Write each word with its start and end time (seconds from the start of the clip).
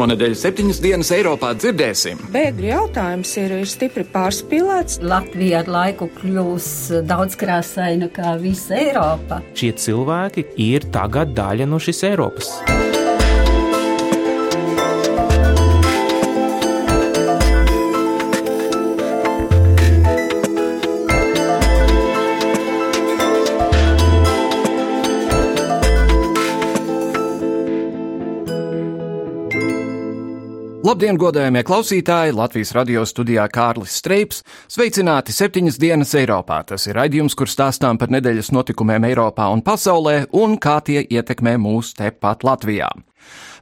Šonadēļ 0.00 0.34
septiņas 0.40 0.78
dienas 0.80 1.10
Eiropā 1.12 1.50
dzirdēsim. 1.58 2.22
Bēgļu 2.32 2.70
jautājums 2.70 3.34
ir, 3.42 3.52
ir 3.60 3.68
stipri 3.68 4.06
pārspīlēts. 4.08 5.02
Latvija 5.04 5.60
ar 5.60 5.68
laiku 5.74 6.08
kļūs 6.16 6.70
daudz 7.04 7.36
krāsaina 7.40 8.08
kā 8.08 8.32
visa 8.40 8.78
Eiropa. 8.80 9.42
Šie 9.52 9.74
cilvēki 9.76 10.46
ir 10.70 10.88
tagad 10.94 11.36
daļa 11.36 11.68
no 11.68 11.82
šīs 11.84 12.06
Eiropas. 12.14 12.54
Labdien, 31.00 31.16
godējamie 31.16 31.60
klausītāji! 31.64 32.34
Latvijas 32.36 32.74
radio 32.76 33.06
studijā 33.08 33.46
Kārlis 33.48 33.94
Streips. 34.02 34.42
Sveicināti 34.68 35.32
septiņas 35.32 35.78
dienas 35.80 36.12
Eiropā. 36.12 36.58
Tas 36.68 36.84
ir 36.90 36.98
raidījums, 36.98 37.32
kur 37.32 37.48
stāstām 37.48 37.96
par 37.96 38.12
nedēļas 38.12 38.50
notikumiem 38.52 39.06
Eiropā 39.08 39.46
un 39.48 39.62
pasaulē 39.64 40.26
un 40.36 40.58
kā 40.60 40.74
tie 40.84 41.00
ietekmē 41.00 41.54
mūs 41.56 41.94
tepat 41.96 42.44
Latvijā. 42.44 42.90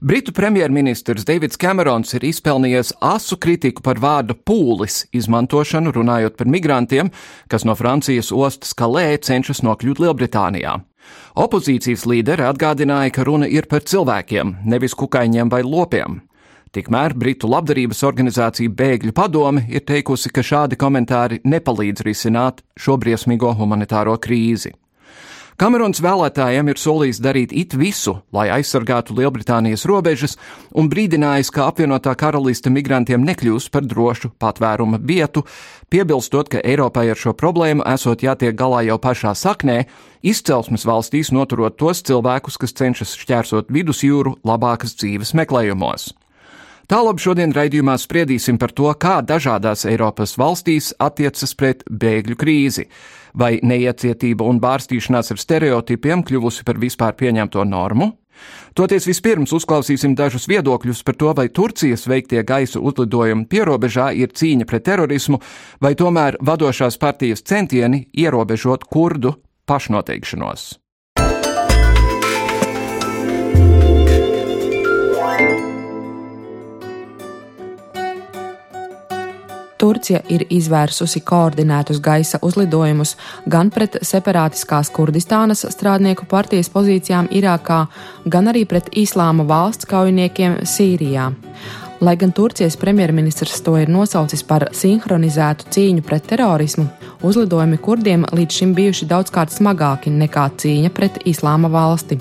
Britu 0.03 0.35
premjerministrs 0.35 1.23
Deivids 1.31 1.63
Kamerons 1.63 2.11
ir 2.19 2.27
izpelnījies 2.27 2.97
asu 2.99 3.39
kritiku 3.39 3.87
par 3.87 4.03
vārdu 4.03 4.35
pūlis 4.35 5.05
izmantošanu, 5.15 5.95
runājot 5.95 6.35
par 6.35 6.51
migrantiem, 6.51 7.15
kas 7.47 7.63
no 7.63 7.79
Francijas 7.79 8.35
ostas 8.35 8.75
Kalē 8.75 9.13
cenšas 9.23 9.63
nokļūt 9.63 10.03
Lielbritānijā. 10.03 10.81
Opozīcijas 11.39 12.03
līderi 12.03 12.51
atgādināja, 12.51 13.15
ka 13.15 13.31
runa 13.31 13.47
ir 13.47 13.71
par 13.71 13.87
cilvēkiem, 13.87 14.57
nevis 14.67 14.99
kukaiņiem 14.99 15.55
vai 15.55 15.63
lopiem. 15.63 16.25
Tikmēr 16.75 17.15
Britu 17.17 17.49
labdarības 17.49 18.03
organizācija 18.05 18.73
Bēgļu 18.77 19.15
padome 19.17 19.65
ir 19.73 19.87
teikusi, 19.89 20.29
ka 20.29 20.45
šādi 20.45 20.77
komentāri 20.77 21.41
nepalīdz 21.49 22.05
risināt 22.05 22.61
šo 22.77 22.99
briesmīgo 23.01 23.55
humanitāro 23.57 24.19
krīzi. 24.21 24.75
Kamerons 25.59 25.99
vēlētājiem 25.99 26.69
ir 26.71 26.79
solījis 26.79 27.19
darīt 27.19 27.51
it 27.57 27.73
visu, 27.75 28.13
lai 28.31 28.45
aizsargātu 28.55 29.17
Lielbritānijas 29.17 29.89
robežas, 29.91 30.37
un 30.71 30.87
brīdinājis, 30.93 31.51
ka 31.51 31.65
apvienotā 31.73 32.13
karaliste 32.21 32.71
migrantiem 32.71 33.25
nekļūs 33.27 33.67
par 33.75 33.89
drošu 33.89 34.31
patvēruma 34.39 35.01
vietu, 35.03 35.43
piebilstot, 35.91 36.53
ka 36.53 36.63
Eiropai 36.63 37.09
ar 37.11 37.19
šo 37.19 37.35
problēmu 37.35 37.83
esot 37.91 38.23
jātiek 38.23 38.55
galā 38.55 38.85
jau 38.87 39.01
pašā 39.03 39.35
saknē, 39.35 39.81
izcelsmes 40.23 40.87
valstīs 40.87 41.33
noturot 41.35 41.81
tos 41.81 42.05
cilvēkus, 42.07 42.61
kas 42.63 42.79
cenšas 42.79 43.19
šķērsot 43.19 43.75
vidusjūru 43.75 44.39
labākas 44.47 44.95
dzīves 45.01 45.35
meklējumos. 45.43 46.13
Tālāk 46.89 47.19
šodien 47.21 47.51
raidījumā 47.53 47.99
spriedīsim 48.01 48.57
par 48.57 48.73
to, 48.73 48.89
kā 48.97 49.19
dažādās 49.21 49.85
Eiropas 49.91 50.39
valstīs 50.41 50.95
attiecas 50.97 51.53
pret 51.53 51.83
bēgļu 51.85 52.37
krīzi, 52.41 52.87
vai 53.37 53.59
neiecietība 53.61 54.47
un 54.49 54.57
bārstīšanās 54.63 55.35
ar 55.35 55.43
stereotipiem 55.43 56.25
kļuvusi 56.25 56.65
par 56.65 56.81
vispār 56.81 57.13
pieņemto 57.21 57.67
normu. 57.69 58.09
Toties 58.73 59.05
vispirms 59.05 59.53
uzklausīsim 59.53 60.17
dažus 60.17 60.49
viedokļus 60.49 61.05
par 61.05 61.21
to, 61.21 61.37
vai 61.37 61.51
Turcijas 61.53 62.09
veiktie 62.09 62.41
gaisa 62.41 62.81
uzlidojumi 62.81 63.45
pierobežā 63.53 64.09
ir 64.17 64.33
cīņa 64.33 64.65
pret 64.65 64.89
terorismu, 64.89 65.43
vai 65.85 65.93
tomēr 65.93 66.41
vadošās 66.41 66.97
partijas 66.97 67.45
centieni 67.45 68.07
ierobežot 68.17 68.89
kurdu 68.89 69.37
pašnoteikšanos. 69.69 70.71
Turcija 79.79 80.21
ir 80.29 80.43
izvērsusi 80.51 81.21
koordinētus 81.27 82.01
gaisa 82.03 82.41
uzlidojumus 82.43 83.15
gan 83.47 83.71
pret 83.71 84.01
separātiskās 84.03 84.91
Kurdistānas 84.95 85.63
strādnieku 85.71 86.27
partijas 86.31 86.71
pozīcijām 86.75 87.31
Irākā, 87.31 87.85
gan 88.27 88.51
arī 88.51 88.65
pret 88.67 88.91
Islāma 88.99 89.47
valsts 89.47 89.87
kaujiniekiem 89.87 90.63
Sīrijā. 90.67 91.31
Lai 92.01 92.15
gan 92.17 92.33
Turcijas 92.33 92.77
premjerministrs 92.79 93.61
to 93.67 93.75
ir 93.79 93.91
nosaucis 93.91 94.45
par 94.47 94.69
sinhronizētu 94.71 95.67
cīņu 95.75 96.05
pret 96.07 96.29
terorismu, 96.31 96.87
uzlidojumi 97.27 97.79
kurdiem 97.83 98.27
līdz 98.31 98.61
šim 98.61 98.75
bijuši 98.75 99.09
daudzkārt 99.11 99.55
smagāki 99.55 100.15
nekā 100.15 100.47
cīņa 100.63 100.95
pret 100.95 101.23
Islāma 101.27 101.71
valsti. 101.71 102.21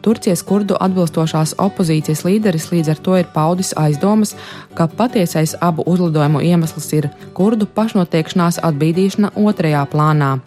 Turcijas 0.00 0.42
kurdu 0.46 0.76
atbilstošās 0.80 1.54
opozīcijas 1.60 2.24
līderis 2.24 2.70
līdz 2.72 2.92
ar 2.94 3.00
to 3.04 3.16
ir 3.20 3.28
paudis 3.34 3.74
aizdomas, 3.76 4.34
ka 4.74 4.88
patiesais 4.88 5.56
abu 5.60 5.84
uzlidojumu 5.86 6.40
iemesls 6.44 6.88
ir 6.96 7.10
kurdu 7.36 7.68
pašnotiekšanās 7.76 8.62
atbīdīšana 8.70 9.34
otrajā 9.36 9.84
plānā. 9.92 10.38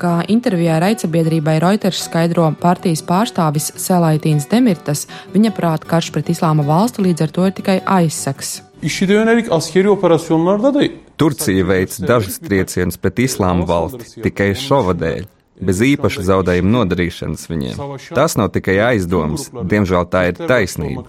Kā 0.00 0.18
intervijā 0.28 0.80
raidsabiedrībai 0.82 1.60
Reuters 1.62 2.02
skaidro 2.08 2.48
partijas 2.60 3.00
pārstāvis 3.06 3.70
Selaitīns 3.78 4.48
Demirtas, 4.50 5.06
viņa 5.32 5.52
prāt 5.54 5.86
karš 5.88 6.10
pret 6.14 6.32
islāma 6.34 6.66
valsti 6.66 7.06
līdz 7.06 7.24
ar 7.24 7.34
to 7.36 7.46
ir 7.48 7.54
tikai 7.60 7.78
aizsaks. 7.98 8.58
IŞİD'e 8.84 9.16
yönelik 9.16 9.52
askeri 9.54 9.88
operasyonlarda 9.88 10.74
da 10.74 10.88
Turcija 11.16 11.64
veic 11.64 11.94
dažus 12.02 12.40
triecienus 12.42 12.98
pret 13.00 13.22
islāma 13.22 13.64
valsti 13.70 14.26
tikai 14.26 14.50
šova 14.58 14.96
dēļ 14.98 15.33
bez 15.60 15.82
īpaša 15.84 16.24
zaudējuma 16.30 16.72
nodarīšanas 16.78 17.48
viņiem. 17.50 17.82
Tas 18.14 18.38
nav 18.40 18.50
tikai 18.54 18.78
aizdoms, 18.90 19.50
diemžēl 19.54 20.08
tā 20.10 20.28
ir 20.30 20.40
taisnība. 20.40 21.06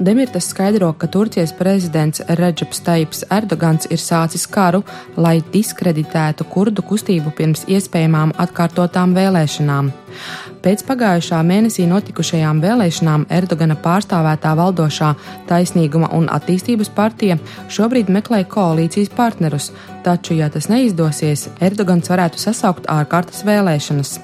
Demirtas 0.00 0.46
skaidro, 0.48 0.94
ka 0.96 1.10
Turcijas 1.12 1.50
prezidents 1.52 2.22
Reģeps 2.24 2.78
Taips 2.86 3.18
Erdogans 3.36 3.84
ir 3.92 4.00
sācis 4.00 4.46
karu, 4.48 4.80
lai 5.20 5.42
diskreditētu 5.52 6.46
kurdu 6.48 6.80
kustību 6.88 7.34
pirms 7.36 7.66
iespējamām 7.68 8.32
atkārtotām 8.40 9.12
vēlēšanām. 9.12 9.90
Pēc 10.60 10.82
pagājušā 10.84 11.38
mēnesī 11.48 11.86
notikušajām 11.88 12.58
vēlēšanām 12.60 13.22
Erdogana 13.32 13.78
pārstāvētā 13.80 14.50
valdošā 14.58 15.14
Taisnīguma 15.48 16.10
un 16.16 16.28
attīstības 16.28 16.92
partija 16.92 17.38
šobrīd 17.72 18.12
meklē 18.12 18.42
koalīcijas 18.44 19.08
partnerus, 19.16 19.70
taču, 20.04 20.36
ja 20.36 20.50
tas 20.52 20.68
neizdosies, 20.68 21.46
Erdogans 21.64 22.12
varētu 22.12 22.44
sasaukt 22.44 22.92
ārkārtas 22.92 23.40
vēlēšanas. 23.48 24.14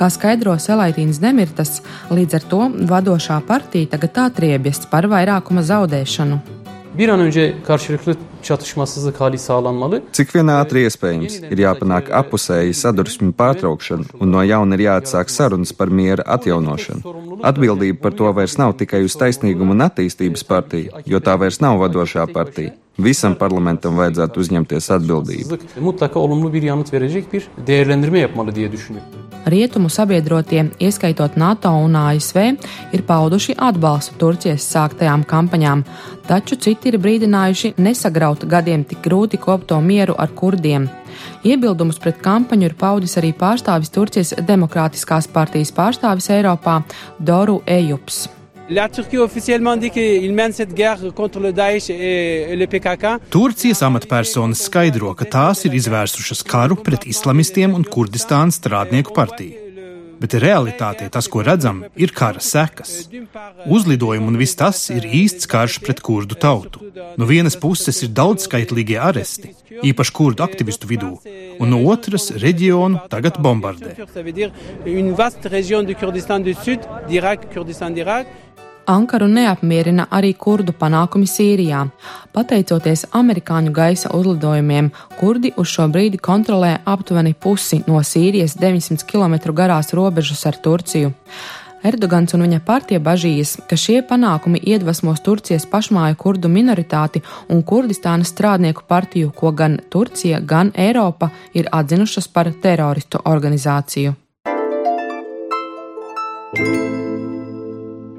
Kā 0.00 0.08
skaidro 0.08 0.56
Selaitīns 0.56 1.20
Demirtas, 1.20 1.82
līdz 2.08 2.40
ar 2.40 2.48
to 2.48 2.64
vadošā 2.88 3.42
partija 3.44 3.92
tagad 3.98 4.24
atriebjas 4.30 4.86
par 4.88 5.08
vairākuma 5.12 5.68
zaudēšanu. 5.68 6.53
Bir 6.98 7.08
an 7.08 7.20
önce 7.20 7.54
karşılıklı 7.66 8.16
çatışmasızlık 8.42 9.20
hali 9.20 9.38
sağlanmalı. 9.38 10.02
Cik 10.12 10.34
vien 10.36 10.50
ātri 10.52 10.84
iespējams 10.86 11.40
ir 11.50 11.62
jāpanāk 11.64 12.12
apusēji 12.14 12.74
sadursmi 12.76 13.32
pārtraukšana 13.34 14.20
un 14.20 14.30
no 14.30 14.44
jauna 14.44 14.78
ir 14.78 14.84
jāatsāk 14.86 15.32
sarunas 15.32 15.72
par 15.72 15.88
miera 15.88 16.22
atjaunošanu. 16.36 17.02
Atbildība 17.42 17.98
par 18.02 18.12
to 18.12 18.30
vairs 18.36 18.58
nav 18.58 18.76
tikai 18.78 19.02
uz 19.08 19.16
taisnīgumu 19.18 19.74
un 19.74 19.86
attīstības 19.88 20.46
partiju, 20.46 21.02
jo 21.06 21.20
tā 21.20 21.38
vairs 21.40 21.60
nav 21.64 21.80
vadošā 21.82 22.28
partija. 22.32 22.76
Visam 23.02 23.34
parlamentam 23.34 23.96
vajadzētu 23.98 24.40
uzņemties 24.44 24.90
atbildību. 24.94 25.58
Düşünüyorum. 28.72 29.24
Rietumu 29.44 29.88
sabiedrotie, 29.92 30.70
ieskaitot 30.80 31.36
NATO 31.36 31.68
un 31.68 31.96
ASV, 32.00 32.38
ir 32.96 33.02
pauduši 33.04 33.56
atbalstu 33.60 34.14
Turcijas 34.16 34.64
sāktajām 34.72 35.24
kampaņām, 35.28 35.82
taču 36.24 36.56
citi 36.56 36.88
ir 36.88 36.96
brīdinājuši 37.02 37.74
nesagraut 37.76 38.46
gadiem 38.48 38.86
tik 38.88 39.02
grūti 39.04 39.36
kopto 39.42 39.80
mieru 39.84 40.14
ar 40.18 40.32
kurdiem. 40.32 40.86
Iebildumus 41.44 42.00
pret 42.00 42.22
kampaņu 42.24 42.70
ir 42.70 42.78
paudis 42.78 43.18
arī 43.20 43.34
pārstāvis 43.36 43.92
Turcijas 43.92 44.32
Demokrātiskās 44.48 45.28
partijas 45.28 45.74
pārstāvis 45.76 46.30
Eiropā 46.32 46.80
Doru 47.20 47.60
Ejups. 47.66 48.24
La 48.70 48.88
Turquie 48.88 49.18
officiellement 49.18 49.76
dit 49.76 49.90
qu'il 49.90 50.32
mène 50.32 50.52
cette 50.52 50.72
guerre 50.72 51.00
contre 51.14 51.38
le 51.38 51.52
Daesh 51.52 51.90
et 51.90 52.56
le 52.56 52.66
PKK. 52.66 53.18
Turcijas 53.30 53.82
amatpersonas 53.82 54.64
skaidro, 54.68 55.12
ka 55.14 55.28
tās 55.28 55.66
ir 55.68 55.76
izvērsušas 55.76 56.40
karu 56.48 56.80
pret 56.80 57.04
islamistiem 57.04 57.76
un 57.76 57.84
Kurdistānas 57.84 58.56
strādnieku 58.62 59.12
partiju. 59.12 59.64
bet 60.24 60.36
realitātē 60.40 61.08
tas, 61.12 61.28
ko 61.28 61.42
redzam, 61.44 61.82
ir 62.00 62.12
kara 62.16 62.40
sekas. 62.40 63.08
Uzlidojumi 63.76 64.30
un 64.30 64.38
viss 64.40 64.56
tas 64.56 64.78
ir 64.94 65.04
īsts 65.04 65.48
karš 65.50 65.80
pret 65.84 66.00
kurdu 66.04 66.38
tautu. 66.40 66.80
No 67.20 67.28
vienas 67.28 67.58
puses 67.60 68.00
ir 68.04 68.12
daudzskaitlīgie 68.16 68.98
aresti, 69.08 69.52
īpaši 69.90 70.14
kurdu 70.18 70.46
aktivistu 70.46 70.88
vidū, 70.90 71.12
un 71.60 71.72
no 71.72 71.82
otras 71.92 72.30
reģionu 72.44 73.04
tagad 73.12 73.40
bombardē. 73.44 73.94
Ankaru 78.86 79.26
neapmierina 79.32 80.06
arī 80.12 80.34
kurdu 80.36 80.74
panākumi 80.76 81.28
Sīrijā. 81.28 81.80
Pateicoties 82.36 83.06
amerikāņu 83.16 83.72
gaisa 83.72 84.12
uzlidojumiem, 84.12 84.90
kurdi 85.18 85.54
uz 85.56 85.72
šo 85.72 85.88
brīdi 85.88 86.20
kontrolē 86.20 86.76
aptuveni 86.84 87.34
pusi 87.34 87.82
no 87.86 88.02
Sīrijas 88.04 88.58
900 88.60 89.06
km 89.08 89.54
garās 89.56 89.94
robežas 89.96 90.44
ar 90.46 90.60
Turciju. 90.60 91.12
Erdogans 91.84 92.32
un 92.32 92.46
viņa 92.46 92.62
partija 92.64 93.00
bažījas, 93.00 93.58
ka 93.68 93.76
šie 93.76 93.98
panākumi 94.08 94.62
iedvesmos 94.72 95.20
Turcijas 95.24 95.66
pašmāju 95.68 96.16
kurdu 96.16 96.48
minoritāti 96.48 97.20
un 97.52 97.60
Kurdistānas 97.60 98.32
strādnieku 98.32 98.86
partiju, 98.88 99.32
ko 99.36 99.52
gan 99.52 99.76
Turcija, 99.92 100.40
gan 100.40 100.72
Eiropa 100.74 101.28
ir 101.52 101.68
atzinušas 101.72 102.28
par 102.32 102.52
teroristu 102.62 103.20
organizāciju. 103.24 104.16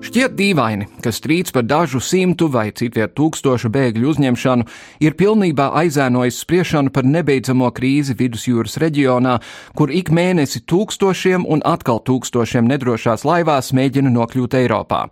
Šķiet 0.06 0.36
dīvaini, 0.38 0.86
ka 1.02 1.10
strīds 1.10 1.54
par 1.56 1.64
dažu 1.66 1.98
simtu 2.04 2.46
vai 2.54 2.68
citviet 2.78 3.16
tūkstošu 3.18 3.72
bēgļu 3.74 4.12
uzņemšanu 4.12 4.68
ir 5.02 5.16
pilnībā 5.18 5.72
aizēnojis 5.82 6.44
spriešanu 6.44 6.94
par 6.94 7.08
nebeidzamo 7.10 7.72
krīzi 7.74 8.14
vidusjūras 8.20 8.78
reģionā, 8.84 9.40
kur 9.74 9.90
ik 9.90 10.14
mēnesi 10.14 10.62
tūkstošiem 10.70 11.48
un 11.50 11.66
atkal 11.66 12.04
tūkstošiem 12.06 12.70
nedrošās 12.70 13.26
laivās 13.26 13.74
mēģina 13.74 14.14
nokļūt 14.14 14.60
Eiropā. 14.62 15.08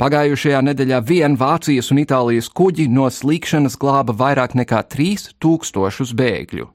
Pagājušajā 0.00 0.64
nedēļā 0.64 1.02
vien 1.04 1.36
Vācijas 1.36 1.92
un 1.92 2.00
Itālijas 2.00 2.48
kuģi 2.48 2.88
no 2.88 3.12
slīkšanas 3.12 3.76
glāba 3.76 4.16
vairāk 4.16 4.56
nekā 4.56 4.80
3000 4.96 6.16
bēgļu. 6.16 6.72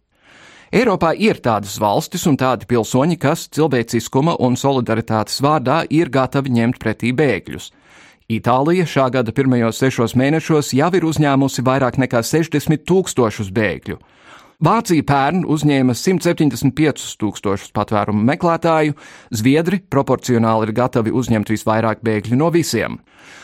Eiropā 0.68 1.14
ir 1.16 1.38
tādas 1.40 1.78
valstis 1.80 2.25
un 2.28 2.36
tādi 2.36 2.68
pilsoņi, 2.68 3.16
kas 3.16 3.46
cilvēciskuma 3.56 4.34
un 4.44 4.58
solidaritātes 4.60 5.40
vārdā 5.40 5.86
ir 5.88 6.12
gatavi 6.12 6.52
ņemt 6.58 6.80
pretī 6.84 7.14
bēgļus. 7.16 7.69
Itālija 8.28 8.84
šā 8.84 9.06
gada 9.16 9.31
pirmajos 9.31 9.80
sešos 9.80 10.18
mēnešos 10.19 10.74
jau 10.75 10.90
ir 10.92 11.08
uzņēmusi 11.08 11.64
vairāk 11.64 11.96
nekā 12.04 12.19
60 12.19 12.84
tūkstošus 12.84 13.54
bēgļu. 13.56 13.96
Vācija 14.57 15.04
pērn 15.06 15.44
uzņēma 15.45 15.94
175 15.94 17.12
tūkstošus 17.21 17.69
patvērumu 17.77 18.24
meklētāju, 18.25 18.95
Zviedri 19.30 19.77
proporcionāli 19.86 20.65
ir 20.65 20.71
gatavi 20.80 21.13
uzņemt 21.13 21.51
visvairāk 21.54 22.01
bēgļu 22.01 22.39
no 22.39 22.48
visiem. 22.50 22.95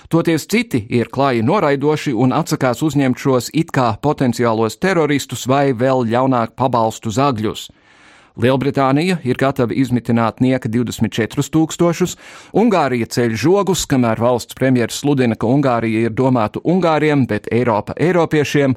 Toties 0.10 0.48
citi 0.50 0.82
ir 0.90 1.12
klāji 1.14 1.46
noraidoši 1.46 2.16
un 2.18 2.34
atsakās 2.34 2.82
uzņemt 2.82 3.22
šos 3.22 3.52
it 3.54 3.70
kā 3.70 3.92
potenciālos 4.02 4.80
teroristus 4.82 5.46
vai 5.46 5.68
vēl 5.78 6.02
ļaunāk 6.10 6.56
pabalstu 6.58 7.14
zagļus. 7.14 7.68
Lielbritānija 8.34 9.20
ir 9.22 9.38
gatava 9.38 9.78
izmitināt 9.78 10.42
nieka 10.42 10.66
24 10.66 11.46
tūkstošus, 11.54 12.18
Ungārija 12.58 13.06
ceļ 13.06 13.38
žogus, 13.38 13.86
kamēr 13.86 14.18
valsts 14.18 14.58
premjeras 14.58 14.98
sludina, 15.06 15.38
ka 15.38 15.46
Ungārija 15.46 16.08
ir 16.08 16.18
domāta 16.18 16.58
Ungāriem, 16.66 17.28
bet 17.30 17.54
Eiropa 17.54 17.94
Eiropiešiem, 18.02 18.74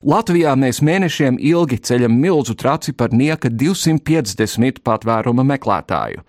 Latvijā 0.00 0.54
mēs 0.56 0.78
mēnešiem 0.80 1.36
ilgi 1.44 1.76
ceļam 1.84 2.14
milzu 2.16 2.54
traci 2.56 2.94
par 2.96 3.12
nieka 3.12 3.50
250 3.52 4.78
patvēruma 4.80 5.44
meklētāju. 5.44 6.22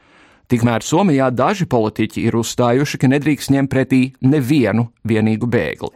Tikmēr 0.52 0.84
Somijā 0.84 1.30
daži 1.32 1.64
politiķi 1.72 2.26
ir 2.28 2.36
uzstājuši, 2.36 3.00
ka 3.00 3.08
nedrīkst 3.08 3.54
ņemt 3.56 3.72
pretī 3.72 4.02
nevienu 4.20 4.90
vienīgu 5.08 5.48
bēgli. 5.48 5.94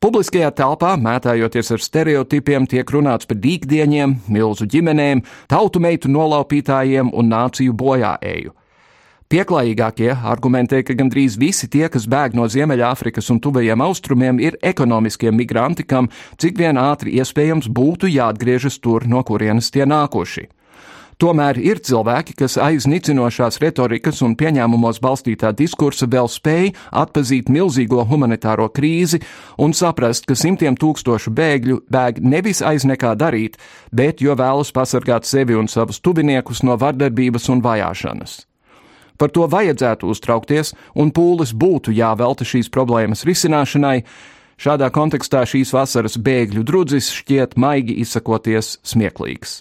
Publiskajā 0.00 0.48
telpā, 0.56 0.94
mētājoties 0.96 1.74
ar 1.76 1.84
stereotipiem, 1.84 2.64
tiek 2.64 2.88
runāts 2.88 3.28
par 3.28 3.36
dīkdieņiem, 3.44 4.16
milzu 4.32 4.64
ģimenēm, 4.64 5.20
tautu 5.52 5.84
meitu 5.84 6.08
nolaupītājiem 6.08 7.12
un 7.12 7.28
nāciju 7.28 7.76
bojāēju. 7.76 8.56
Pieklājīgākie 9.26 10.12
argumentē, 10.14 10.84
ka 10.86 10.94
gandrīz 10.94 11.34
visi 11.42 11.66
tie, 11.66 11.88
kas 11.90 12.04
bēg 12.06 12.36
no 12.38 12.44
Ziemeļāfrikas 12.46 13.32
un 13.34 13.40
tuvajiem 13.42 13.82
austrumiem, 13.82 14.38
ir 14.38 14.54
ekonomiskie 14.62 15.32
migranti, 15.34 15.82
kam 15.82 16.06
cik 16.38 16.60
vien 16.60 16.78
ātri 16.78 17.16
iespējams 17.18 17.66
būtu 17.66 18.06
jāatgriežas 18.06 18.78
tur, 18.78 19.08
no 19.10 19.24
kurienes 19.26 19.72
tie 19.74 19.82
nākuši. 19.82 20.46
Tomēr 21.18 21.58
ir 21.58 21.80
cilvēki, 21.82 22.36
kas 22.38 22.54
aiz 22.60 22.86
nicinošās 22.86 23.58
retorikas 23.64 24.22
un 24.22 24.36
pieņēmumos 24.38 25.02
balstītā 25.02 25.50
diskursa 25.56 26.06
vēl 26.12 26.28
spēj 26.30 26.74
atpazīt 26.92 27.48
milzīgo 27.50 28.04
humanitāro 28.06 28.68
krīzi 28.70 29.24
un 29.58 29.74
saprast, 29.74 30.28
ka 30.28 30.36
simtiem 30.38 30.76
tūkstošu 30.78 31.32
bēgļu 31.34 31.82
bēg 31.90 32.20
nevis 32.20 32.60
aiz 32.62 32.86
nekā 32.86 33.16
darīt, 33.18 33.56
bet 33.90 34.20
jo 34.22 34.36
vēlas 34.38 34.70
pasargāt 34.76 35.26
sevi 35.26 35.56
un 35.58 35.72
savus 35.72 35.98
tuviniekus 36.04 36.62
no 36.68 36.76
vardarbības 36.78 37.48
un 37.50 37.64
vajāšanas. 37.64 38.44
Par 39.18 39.32
to 39.32 39.46
vajadzētu 39.50 40.08
uztraukties, 40.12 40.74
un 40.94 41.12
pūles 41.14 41.54
būtu 41.56 41.94
jāvelta 41.96 42.46
šīs 42.46 42.70
problēmas 42.72 43.24
risināšanai. 43.28 44.00
Šādā 44.56 44.88
kontekstā 44.92 45.44
šīs 45.48 45.74
vasaras 45.76 46.16
bēgļu 46.16 46.64
drudzis 46.64 47.10
šķiet 47.12 47.58
maigi 47.60 47.98
izsakoties 48.00 48.78
smieklīgs. 48.86 49.60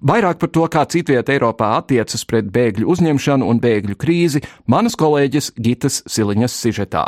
Vairāk 0.00 0.38
par 0.40 0.48
to, 0.48 0.64
kā 0.72 0.86
citviet 0.88 1.28
Eiropā 1.28 1.74
attiecas 1.76 2.24
pret 2.24 2.48
bēgļu 2.52 2.88
uzņemšanu 2.88 3.48
un 3.52 3.60
bēgļu 3.60 3.96
krīzi, 4.00 4.40
manas 4.64 4.96
kolēģis 4.96 5.52
Gitas 5.60 6.00
Siliņas 6.08 6.56
sižetā. 6.56 7.04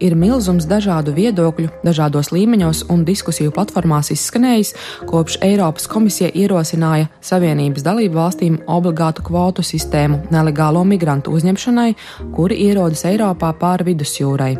Ir 0.00 0.16
milzums 0.18 0.66
dažādu 0.68 1.12
viedokļu, 1.16 1.68
dažādos 1.84 2.32
līmeņos 2.34 2.84
un 2.92 3.04
diskusiju 3.04 3.52
platformās 3.54 4.10
izskanējis, 4.14 4.72
kopš 5.10 5.38
Eiropas 5.44 5.86
komisija 5.90 6.30
ierosināja 6.34 7.10
Savienības 7.24 7.84
dalību 7.86 8.16
valstīm 8.16 8.58
obligātu 8.70 9.24
kvotu 9.26 9.64
sistēmu 9.66 10.22
nelegālo 10.32 10.82
migrantu 10.88 11.34
uzņemšanai, 11.36 11.92
kuri 12.36 12.58
ierodas 12.66 13.04
Eiropā 13.08 13.52
pāri 13.60 13.90
vidusjūrai. 13.92 14.52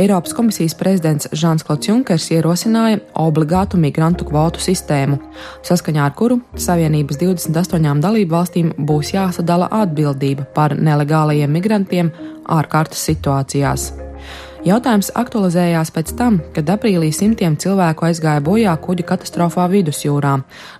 Eiropas 0.00 0.34
komisijas 0.36 0.76
prezidents 0.78 1.28
Žāns 1.34 1.64
Klauds 1.66 1.88
Junkers 1.88 2.28
ierosināja 2.30 3.00
obligātu 3.18 3.80
migrantu 3.80 4.28
kvotu 4.28 4.62
sistēmu, 4.62 5.18
saskaņā 5.66 6.04
ar 6.06 6.14
kuru 6.16 6.40
Savienības 6.54 7.18
28 7.20 8.04
dalību 8.04 8.36
valstīm 8.36 8.74
būs 8.78 9.14
jāsadala 9.16 9.70
atbildība 9.82 10.46
par 10.54 10.76
nelegālajiem 10.78 11.58
migrantiem 11.58 12.14
ārkārtas 12.50 13.02
situācijās. 13.10 13.90
Jautājums 14.60 15.08
aktualizējās 15.16 15.88
pēc 15.94 16.10
tam, 16.18 16.34
kad 16.52 16.68
aprīlī 16.68 17.08
simtiem 17.16 17.54
cilvēku 17.56 18.04
aizgāja 18.10 18.42
bojā 18.44 18.74
kuģa 18.84 19.06
katastrofā 19.08 19.64
vidusjūrā, 19.72 20.34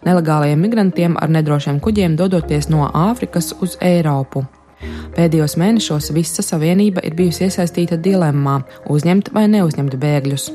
nelegālajiem 0.05 0.61
migrantiem 0.61 1.15
ar 1.17 1.33
nedrošiem 1.33 1.79
kuģiem 1.81 2.19
dodoties 2.19 2.69
no 2.69 2.91
Āfrikas 2.93 3.55
uz 3.65 3.79
Eiropu. 3.81 4.43
Pēdējos 5.17 5.57
mēnešos 5.61 6.11
visa 6.13 6.45
savienība 6.45 7.01
ir 7.09 7.17
bijusi 7.17 7.47
iesaistīta 7.47 7.97
dilemmā- 7.97 8.59
uzņemt 8.95 9.33
vai 9.33 9.47
neuzņemt 9.49 9.97
bēgļus. 9.97 10.51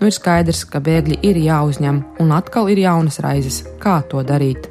Nu 0.00 0.06
ir 0.06 0.14
skaidrs, 0.14 0.64
ka 0.70 0.78
bēgļi 0.78 1.18
ir 1.22 1.36
jāuzņem, 1.36 2.04
un 2.20 2.30
atkal 2.30 2.70
ir 2.70 2.78
jaunas 2.78 3.18
raizes, 3.18 3.64
kā 3.80 4.02
to 4.08 4.22
darīt. 4.22 4.70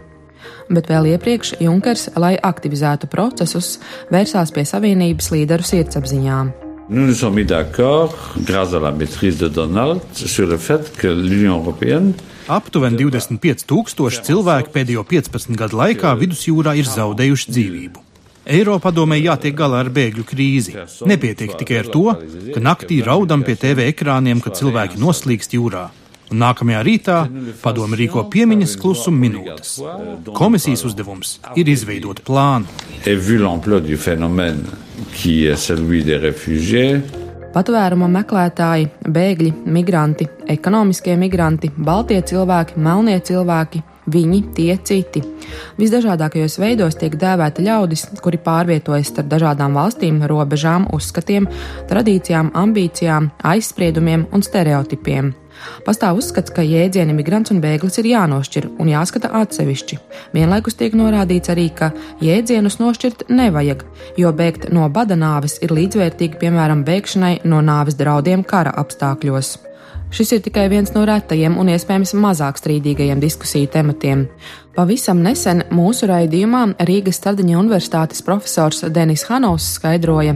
Bet 0.70 0.88
vēl 0.88 1.18
iepriekš 1.18 1.60
Junkers, 1.60 2.10
lai 2.16 2.38
aktivizētu 2.38 3.08
procesus, 3.10 3.80
vērsās 4.12 4.54
pie 4.54 4.64
Savienības 4.64 5.30
līderu 5.32 5.64
sirdsapziņām. 5.64 6.67
Nous 6.90 7.06
nous 7.06 7.14
sommes 7.14 7.36
mis 7.36 7.44
d'accord, 7.44 8.16
grâce 8.38 8.74
à 8.74 8.80
la 8.80 8.92
maîtrise 8.92 9.38
de 9.38 9.50
Donald, 9.50 10.00
sur 10.14 10.48
le 10.48 10.58
fait 10.58 10.96
que 10.96 11.08
l'Union 11.08 11.58
européenne 11.60 12.14
Aptuveni 12.48 13.04
25 13.04 13.66
tūkstoši 13.68 14.22
cilvēki 14.24 14.72
pēdējo 14.72 15.04
15 15.04 15.58
gadu 15.60 15.82
laikā 15.82 16.14
vidusjūrā 16.16 16.78
ir 16.80 16.88
zaudējuši 16.88 17.52
dzīvību. 17.52 18.04
Eiropadomē 18.48 19.18
jātiek 19.20 19.58
galā 19.60 19.82
ar 19.84 19.92
bēgļu 19.92 20.24
krīzi. 20.30 20.78
Nepietiek 21.12 21.58
tikai 21.60 21.82
ar 21.82 21.92
to, 21.92 22.06
ka 22.56 22.64
naktī 22.64 23.02
raudam 23.04 23.44
pie 23.44 23.58
TV 23.60 23.90
ekrāniem, 23.92 24.40
kad 24.40 24.56
cilvēki 24.56 25.04
noslīkst 25.04 25.58
jūrā. 25.60 25.90
Un 26.28 26.42
nākamajā 26.44 26.80
rītā 26.84 27.18
padome 27.62 27.96
rīko 28.00 28.26
piemiņas 28.32 28.76
klusuma 28.82 29.22
minūtes. 29.22 29.78
Komisijas 30.36 30.84
uzdevums 30.90 31.38
ir 31.56 31.70
izveidot 31.72 32.20
plānu. 32.28 32.68
Patvēruma 37.56 38.10
meklētāji, 38.12 38.90
bēgļi, 39.08 39.54
migranti, 39.74 40.28
ekonomiskie 40.52 41.16
migranti, 41.18 41.72
baltie 41.78 42.20
cilvēki, 42.28 42.76
melnie 42.84 43.16
cilvēki, 43.24 43.82
viņi, 44.12 44.42
tie 44.58 44.76
citi. 44.84 45.24
Visdažādākajos 45.80 46.60
veidos 46.62 47.00
tiek 47.00 47.16
dēvēti 47.18 47.66
ļaudis, 47.66 48.06
kuri 48.22 48.40
pārvietojas 48.44 49.10
starp 49.14 49.32
dažādām 49.32 49.80
valstīm, 49.80 50.22
robežām, 50.30 50.90
uzskatiem, 50.94 51.48
tradīcijām, 51.90 52.52
ambīcijām, 52.54 53.32
aizspriedumiem 53.56 54.28
un 54.32 54.46
stereotipiem. 54.46 55.34
Pastāv 55.86 56.20
uzskats, 56.20 56.52
ka 56.54 56.66
jēdzieni 56.66 57.16
migrants 57.18 57.54
un 57.54 57.62
bēglis 57.64 58.00
ir 58.02 58.10
jānošķir 58.12 58.70
un 58.80 58.92
jāskata 58.92 59.32
atsevišķi. 59.42 60.00
Vienlaikus 60.36 60.78
tiek 60.80 60.98
norādīts 60.98 61.54
arī, 61.54 61.70
ka 61.74 61.92
jēdzienus 62.24 62.80
nošķirt 62.82 63.28
nevajag, 63.30 63.86
jo 64.20 64.34
bēgt 64.34 64.70
no 64.74 64.90
bada 64.90 65.20
nāves 65.20 65.60
ir 65.64 65.76
līdzvērtīgi 65.78 66.42
piemēram 66.42 66.84
bēgšanai 66.88 67.38
no 67.46 67.64
nāves 67.66 68.00
draudiem 68.00 68.44
kara 68.48 68.76
apstākļos. 68.84 69.58
Šis 70.08 70.38
ir 70.38 70.44
tikai 70.46 70.70
viens 70.72 70.94
no 70.96 71.02
retajiem 71.08 71.58
un 71.60 71.68
iespējams 71.74 72.14
mazāk 72.16 72.60
strīdīgajiem 72.62 73.20
diskusiju 73.20 73.68
tematiem. 73.74 74.28
Pavisam 74.78 75.24
nesen 75.26 75.64
mūsu 75.74 76.06
raidījumā 76.06 76.60
Rīgas 76.86 77.18
Stradiņa 77.18 77.56
universitātes 77.58 78.20
profesors 78.22 78.84
Denis 78.94 79.24
Hanovs 79.26 79.72
skaidroja, 79.74 80.36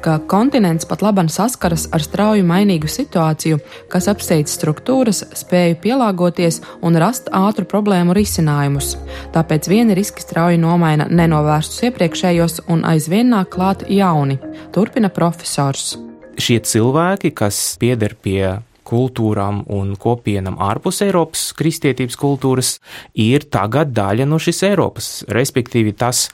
ka 0.00 0.14
kontinents 0.32 0.88
pat 0.88 1.04
laban 1.04 1.28
saskaras 1.28 1.84
ar 1.92 2.00
strauju 2.00 2.46
mainīgu 2.48 2.88
situāciju, 2.88 3.60
kas 3.92 4.08
apsteidz 4.08 4.54
struktūras, 4.56 5.20
spēju 5.36 5.76
pielāgoties 5.84 6.62
un 6.80 6.96
rast 6.96 7.28
ātru 7.36 7.68
problēmu 7.68 8.16
risinājumus. 8.16 8.94
Tāpēc 9.36 9.68
vieni 9.68 9.98
riski 10.00 10.24
strauji 10.24 10.62
nomaina 10.64 11.10
nenovērstus 11.12 11.84
iepriekšējos 11.90 12.62
un 12.72 12.86
aizvien 12.88 13.28
nāk 13.36 13.52
klāt 13.52 13.84
jauni, 13.92 14.40
turpina 14.72 15.12
profesors. 15.12 15.98
Šie 16.40 16.62
cilvēki, 16.64 17.36
kas 17.36 17.60
pieder 17.76 18.16
pie 18.16 18.62
kultūrām 18.92 19.64
un 19.72 19.94
kopienam 20.00 20.58
ārpus 20.60 21.02
Eiropas 21.06 21.48
kristietības 21.56 22.18
kultūras, 22.20 22.76
ir 23.16 23.48
tagad 23.52 23.94
daļa 23.96 24.28
no 24.28 24.40
šīs 24.42 24.62
Eiropas. 24.68 25.12
Respektīvi, 25.32 25.96
tas 25.96 26.28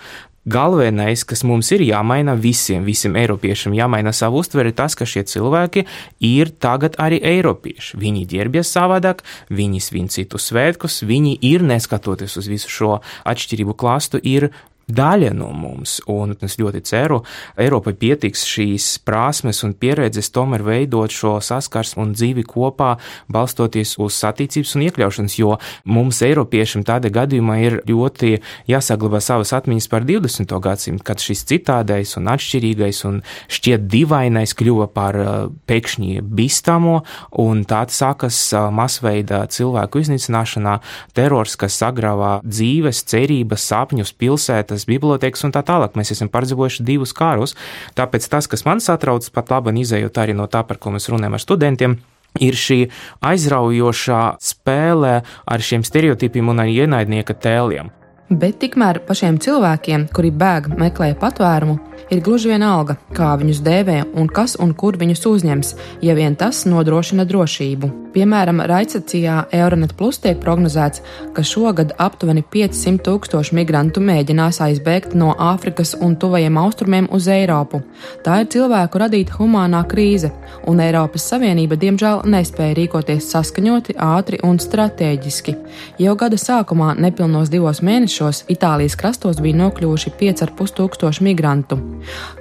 galvenais, 0.49 1.25
kas 1.29 1.43
mums 1.47 1.71
ir 1.75 1.83
jāmaina 1.85 2.35
visiem, 2.39 2.85
visiem 2.87 3.17
eiropiešiem, 3.21 3.77
jāmaina 3.77 4.15
savu 4.17 4.41
uztveri, 4.43 4.73
tas, 4.77 4.97
ka 4.99 5.07
šie 5.09 5.25
cilvēki 5.29 5.85
ir 6.25 6.53
tagad 6.63 6.97
arī 7.03 7.21
eiropieši. 7.35 7.99
Viņi 8.01 8.25
ģērbjas 8.33 8.73
savādāk, 8.77 9.25
viņi 9.53 9.83
svin 9.85 10.09
citus 10.13 10.49
svētkus, 10.51 11.03
viņi 11.09 11.37
ir, 11.51 11.67
neskatoties 11.69 12.39
uz 12.41 12.49
visu 12.51 12.73
šo 12.73 12.97
atšķirību 13.29 13.77
klāstu, 13.79 14.23
ir 14.23 14.51
daļa 14.89 15.33
no 15.37 15.51
mums, 15.53 15.99
un 16.09 16.35
es 16.45 16.57
ļoti 16.61 16.83
ceru, 16.89 17.21
Eiropai 17.61 17.95
pietiks 17.99 18.45
šīs 18.49 18.87
prasmes 19.05 19.63
un 19.67 19.75
pieredzes 19.79 20.31
tomēr 20.35 20.65
veidot 20.65 21.13
šo 21.13 21.37
saskarsmu 21.45 22.07
un 22.07 22.15
dzīvi 22.17 22.45
kopā, 22.49 22.95
balstoties 23.33 23.97
uz 24.03 24.17
satīcības 24.19 24.75
un 24.77 24.87
iekļaušanas, 24.89 25.39
jo 25.41 25.57
mums, 25.89 26.23
Eiropiešiem, 26.25 26.85
tādā 26.89 27.11
gadījumā 27.13 27.59
ir 27.65 27.79
ļoti 27.89 28.39
jāsaglabā 28.71 29.21
savas 29.25 29.53
atmiņas 29.57 29.89
par 29.93 30.07
20. 30.09 30.55
gadsimtu, 30.65 31.05
kad 31.05 31.23
šis 31.23 31.45
citādais 31.49 32.17
un 32.19 32.31
atšķirīgais 32.33 33.03
un 33.09 33.21
šķiet 33.53 33.89
divainais 33.91 34.55
kļuva 34.59 34.89
par 34.95 35.19
uh, 35.21 35.37
pēkšņi 35.69 36.23
bīstamo, 36.23 37.01
un 37.45 37.65
tāda 37.69 37.95
sākas 37.95 38.41
uh, 38.55 38.69
masveida 38.75 39.45
cilvēku 39.53 40.03
iznīcināšanā, 40.05 40.79
terors, 41.17 41.57
kas 41.61 41.79
sagrāvā 41.81 42.39
dzīves, 42.47 43.05
cerības, 43.09 43.67
sapņus, 43.73 44.15
pilsētas, 44.19 44.78
bibliotekas, 44.87 45.19
bibliotekas 45.19 45.47
un 45.47 45.55
tā 45.55 45.63
tālāk. 45.67 45.97
Mēs 45.99 46.13
esam 46.15 46.31
pārdzīvojuši 46.33 46.87
divus 46.87 47.15
kārus. 47.17 47.57
Tāpēc 47.99 48.29
tas, 48.31 48.47
kas 48.47 48.65
man 48.65 48.81
satrauc, 48.81 49.27
pat 49.35 49.51
labi 49.51 49.75
izējot 49.83 50.19
arī 50.19 50.35
no 50.35 50.47
tā, 50.47 50.65
par 50.67 50.79
ko 50.79 50.95
mēs 50.95 51.09
runājam 51.11 51.35
ar 51.35 51.43
studentiem, 51.43 51.99
ir 52.41 52.55
šī 52.55 52.89
aizraujošā 53.25 54.23
spēle 54.41 55.23
ar 55.25 55.65
šiem 55.65 55.85
stereotipiem 55.85 56.49
un 56.49 56.67
ienaidnieka 56.67 57.35
tēliem. 57.35 57.98
Bet 58.29 58.59
tikmēr 58.61 58.99
pašiem 59.09 59.39
cilvēkiem, 59.41 60.03
kuri 60.13 60.29
bēg 60.29 60.67
meklē 60.77 61.15
patvērumu, 61.17 61.79
ir 62.13 62.21
gluži 62.21 62.51
vienalga, 62.53 62.99
kā 63.17 63.31
viņus 63.41 63.63
dēvē 63.65 63.97
un 64.21 64.29
kas 64.29 64.57
un 64.61 64.75
kur 64.77 64.99
viņus 65.01 65.25
uzņems, 65.31 65.71
ja 66.05 66.17
vien 66.17 66.37
tas 66.37 66.67
nodrošina 66.69 67.25
drošību. 67.25 67.89
Piemēram, 68.13 68.61
Raicacijā 68.69 69.47
Euronet 69.53 69.95
Plus 69.97 70.19
tiek 70.21 70.37
prognozēts, 70.43 71.01
ka 71.33 71.45
šogad 71.45 71.95
aptuveni 71.97 72.43
500 72.53 73.01
tūkstoši 73.07 73.57
migrantu 73.57 74.03
mēģinās 74.05 74.61
aizbēgt 74.65 75.17
no 75.17 75.33
Āfrikas 75.33 75.95
un 75.97 76.17
tuvajiem 76.21 76.61
austrumiem 76.61 77.09
uz 77.13 77.29
Eiropu. 77.33 77.81
Tā 78.25 78.43
ir 78.43 78.51
cilvēku 78.53 79.01
radīta 79.01 79.37
humānā 79.39 79.85
krīze, 79.89 80.33
un 80.69 80.85
Eiropas 80.85 81.29
Savienība 81.33 81.81
diemžēl 81.81 82.25
nespēja 82.29 82.77
rīkoties 82.77 83.29
saskaņoti, 83.33 83.97
ātri 83.97 84.41
un 84.45 84.61
strateģiski. 84.61 85.57
Jau 86.05 86.17
gada 86.19 86.41
sākumā, 86.41 86.95
nepilnos 87.01 87.53
divos 87.53 87.81
mēnešos, 87.85 88.18
Itālijas 88.49 88.97
krastos 88.99 89.39
bija 89.45 89.61
nokļuvuši 89.61 90.15
5,5 90.19 90.75
tūkstoši 90.81 91.27
migrantu. 91.29 91.79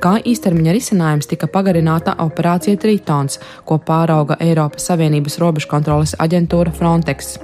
Kā 0.01 0.17
īstermiņa 0.23 0.73
risinājums 0.77 1.29
tika 1.29 1.49
pagarināta 1.51 2.15
operācija 2.23 2.79
Tritons, 2.81 3.41
ko 3.65 3.77
pārauga 3.77 4.39
Eiropas 4.41 4.89
Savienības 4.89 5.37
robežu 5.43 5.57
robežkontroles 5.57 6.15
aģentūra 6.21 6.71
Frontex. 6.71 7.37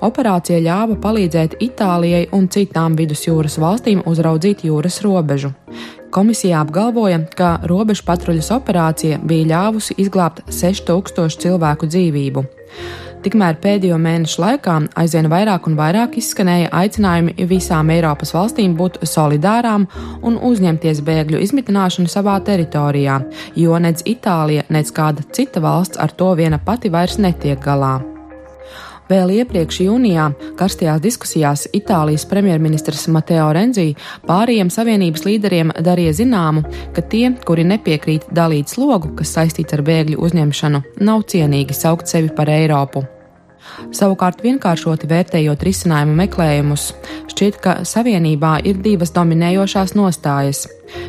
Operācija 0.00 0.60
ļāva 0.64 0.96
palīdzēt 0.96 1.58
Itālijai 1.60 2.28
un 2.32 2.48
citām 2.48 2.96
vidusjūras 2.96 3.58
valstīm 3.60 4.00
uzraudzīt 4.08 4.64
jūras 4.64 5.02
robežu. 5.04 5.52
Komisija 6.10 6.62
apgalvoja, 6.64 7.20
ka 7.36 7.60
robežu 7.68 8.06
patruļas 8.08 8.50
operācija 8.56 9.20
bija 9.22 9.50
ļāvusi 9.52 9.98
izglābt 10.00 10.40
6000 10.48 11.36
cilvēku 11.44 11.86
dzīvību. 11.86 12.46
Tikmēr 13.20 13.58
pēdējo 13.60 13.98
mēnešu 14.00 14.40
laikā 14.40 14.74
aizvien 15.02 15.26
vairāk 15.28 15.66
un 15.68 15.74
vairāk 15.76 16.14
izskanēja 16.16 16.70
aicinājumi 16.78 17.34
visām 17.50 17.90
Eiropas 17.92 18.32
valstīm 18.32 18.76
būt 18.78 18.96
solidārām 19.04 19.84
un 20.24 20.38
uzņemties 20.50 21.02
bēgļu 21.04 21.42
izmitināšanu 21.44 22.08
savā 22.08 22.38
teritorijā, 22.46 23.18
jo 23.60 23.76
nec 23.84 24.00
Itālija, 24.08 24.64
nec 24.72 24.88
kāda 24.96 25.26
cita 25.36 25.60
valsts 25.60 26.00
ar 26.00 26.16
to 26.16 26.32
viena 26.40 26.62
pati 26.64 26.88
vairs 26.88 27.20
netiek 27.20 27.60
galā. 27.60 27.98
Vēl 29.10 29.32
iepriekš 29.40 29.80
jūnijā 29.88 30.28
karstajās 30.58 31.00
diskusijās 31.02 31.66
Itālijas 31.74 32.28
premjerministrs 32.30 33.08
Mateo 33.10 33.48
Renzi 33.56 33.88
pārējiem 34.28 34.70
savienības 34.70 35.26
līderiem 35.26 35.74
darīja 35.82 36.14
zināmu, 36.22 36.62
ka 36.94 37.02
tie, 37.02 37.32
kuri 37.46 37.66
nepiekrīt 37.66 38.30
dalīt 38.30 38.70
slogu, 38.70 39.16
kas 39.18 39.34
saistīts 39.34 39.74
ar 39.74 39.82
bēgļu 39.86 40.20
uzņemšanu, 40.28 40.84
nav 41.02 41.26
cienīgi 41.32 41.74
saukt 41.74 42.12
sevi 42.12 42.30
par 42.36 42.54
Eiropu. 42.54 43.02
Savukārt, 43.96 44.42
vienkāršoti 44.44 45.08
vērtējot 45.10 45.64
risinājumu 45.66 46.14
meklējumus, 46.22 46.90
šķiet, 47.32 47.56
ka 47.64 47.78
savienībā 47.88 48.58
ir 48.68 48.82
divas 48.84 49.14
dominējošās 49.16 49.96
nostājas. 49.98 50.66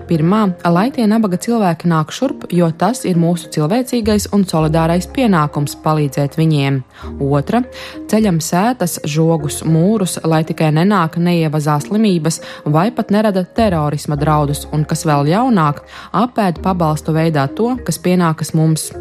Pirmā, 0.09 0.41
lai 0.69 0.89
tie 0.93 1.07
nabaga 1.09 1.39
cilvēki 1.41 1.89
nāk 1.89 2.11
šurp, 2.13 2.45
jo 2.53 2.67
tas 2.77 3.03
ir 3.09 3.19
mūsu 3.21 3.49
cilvēcīgais 3.53 4.27
un 4.35 4.43
solidārais 4.49 5.07
pienākums 5.13 5.77
palīdzēt 5.83 6.37
viņiem. 6.37 6.81
Otra, 7.25 7.63
ceļam 8.11 8.41
sētas, 8.43 8.99
žogus, 9.09 9.61
mūrus, 9.65 10.19
lai 10.25 10.43
tikai 10.47 10.69
nenāk 10.75 11.17
neievazā 11.21 11.79
slimības 11.81 12.41
vai 12.65 12.89
pat 12.95 13.13
nerada 13.13 13.45
terorisma 13.45 14.19
draudus, 14.19 14.67
un 14.73 14.85
kas 14.85 15.05
vēl 15.07 15.31
jaunāk, 15.33 15.81
apēd 16.13 16.61
pabalstu 16.65 17.15
veidā 17.17 17.47
to, 17.55 17.73
kas 17.85 18.01
pienākas 18.01 18.53
mums. 18.57 18.91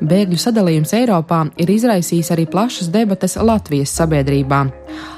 Bēgļu 0.00 0.38
sadalījums 0.40 0.94
Eiropā 0.96 1.44
ir 1.60 1.70
izraisījis 1.72 2.32
arī 2.34 2.46
plašas 2.50 2.90
debates 2.92 3.36
Latvijas 3.40 3.94
sabiedrībā. 3.96 4.64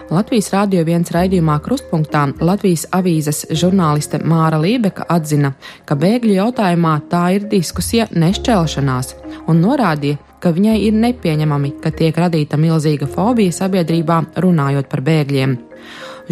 Latvijas 0.09 0.49
Rādio 0.55 0.85
viens 0.89 1.11
raidījumā 1.13 1.59
Krustpunktā 1.65 2.23
Latvijas 2.41 2.87
avīzes 2.97 3.43
žurnāliste 3.61 4.23
Māra 4.25 4.61
Lībeka 4.63 5.05
atzina, 5.13 5.53
ka 5.85 5.99
bēgļu 6.01 6.39
jautājumā 6.39 6.95
tā 7.11 7.27
ir 7.37 7.45
diskusija 7.51 8.09
nešķelšanās, 8.15 9.15
un 9.51 9.61
norādīja, 9.61 10.17
ka 10.41 10.55
viņai 10.55 10.79
ir 10.87 10.97
nepieņemami, 10.97 11.75
ka 11.83 11.93
tiek 11.93 12.17
radīta 12.17 12.57
milzīga 12.57 13.11
fobija 13.11 13.53
sabiedrībā 13.53 14.23
runājot 14.41 14.89
par 14.89 15.05
bēgļiem. 15.05 15.59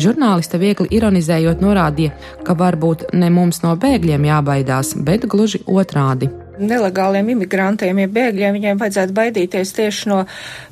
Žurnāliste 0.00 0.60
viegli 0.60 0.88
ironizējot 0.96 1.60
norādīja, 1.64 2.16
ka 2.44 2.56
varbūt 2.56 3.10
ne 3.16 3.30
mums 3.32 3.62
no 3.64 3.76
bēgļiem 3.80 4.28
jābaidās, 4.28 4.96
bet 5.04 5.28
gluži 5.28 5.64
otrādi 5.66 6.32
nelegāliem 6.58 7.32
imigrantiem, 7.34 8.00
ja 8.02 8.10
bēgļiem, 8.12 8.56
viņiem 8.56 8.80
vajadzētu 8.80 9.16
baidīties 9.16 9.72
tieši 9.76 10.10
no 10.10 10.18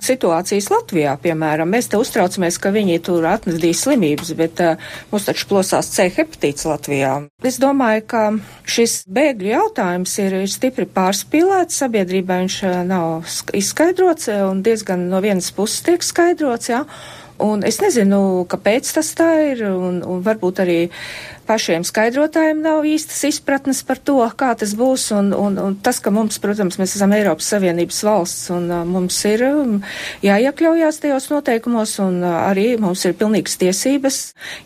situācijas 0.04 0.70
Latvijā, 0.72 1.14
piemēram. 1.22 1.70
Mēs 1.70 1.90
te 1.92 2.00
uztraucamies, 2.00 2.58
ka 2.62 2.72
viņi 2.74 3.00
tur 3.04 3.26
atnesīs 3.30 3.84
slimības, 3.86 4.34
bet 4.38 4.62
uh, 4.64 4.92
mums 5.12 5.28
taču 5.28 5.48
plosās 5.50 5.90
C 5.94 6.08
hepatīts 6.14 6.68
Latvijā. 6.68 7.16
Es 7.44 7.58
domāju, 7.62 8.06
ka 8.10 8.22
šis 8.68 9.02
bēgļu 9.10 9.52
jautājums 9.54 10.16
ir, 10.22 10.38
ir 10.44 10.52
stipri 10.52 10.88
pārspīlēts, 10.90 11.82
sabiedrībā 11.84 12.40
viņš 12.44 12.60
uh, 12.68 12.78
nav 12.88 13.36
izskaidrots 13.56 14.30
un 14.34 14.64
diezgan 14.64 15.08
no 15.10 15.20
vienas 15.24 15.52
puses 15.54 15.84
tiek 15.86 16.04
skaidrots, 16.04 16.72
jā. 16.72 16.84
Un 17.42 17.64
es 17.66 17.80
nezinu, 17.82 18.44
kāpēc 18.46 18.92
tas 18.94 19.08
tā 19.18 19.26
ir, 19.50 19.64
un, 19.66 19.98
un 20.06 20.20
varbūt 20.22 20.60
arī 20.62 20.78
pašiem 21.46 21.84
skaidrotājiem 21.86 22.62
nav 22.64 22.86
īstas 22.88 23.22
izpratnes 23.28 23.82
par 23.86 24.00
to, 24.02 24.16
kā 24.38 24.50
tas 24.58 24.74
būs, 24.78 25.06
un, 25.16 25.30
un, 25.36 25.58
un 25.60 25.76
tas, 25.84 26.00
ka 26.02 26.12
mums, 26.14 26.40
protams, 26.42 26.78
mēs 26.80 26.96
esam 26.98 27.14
Eiropas 27.16 27.48
Savienības 27.52 28.00
valsts, 28.06 28.48
un 28.54 28.66
uh, 28.72 28.82
mums 28.88 29.18
ir 29.28 29.44
um, 29.48 29.76
jāiekļaujās 30.24 31.00
tajos 31.04 31.30
noteikumos, 31.32 31.94
un 32.04 32.20
uh, 32.24 32.34
arī 32.48 32.66
mums 32.80 33.04
ir 33.06 33.16
pilnīgas 33.20 33.56
tiesības 33.62 34.20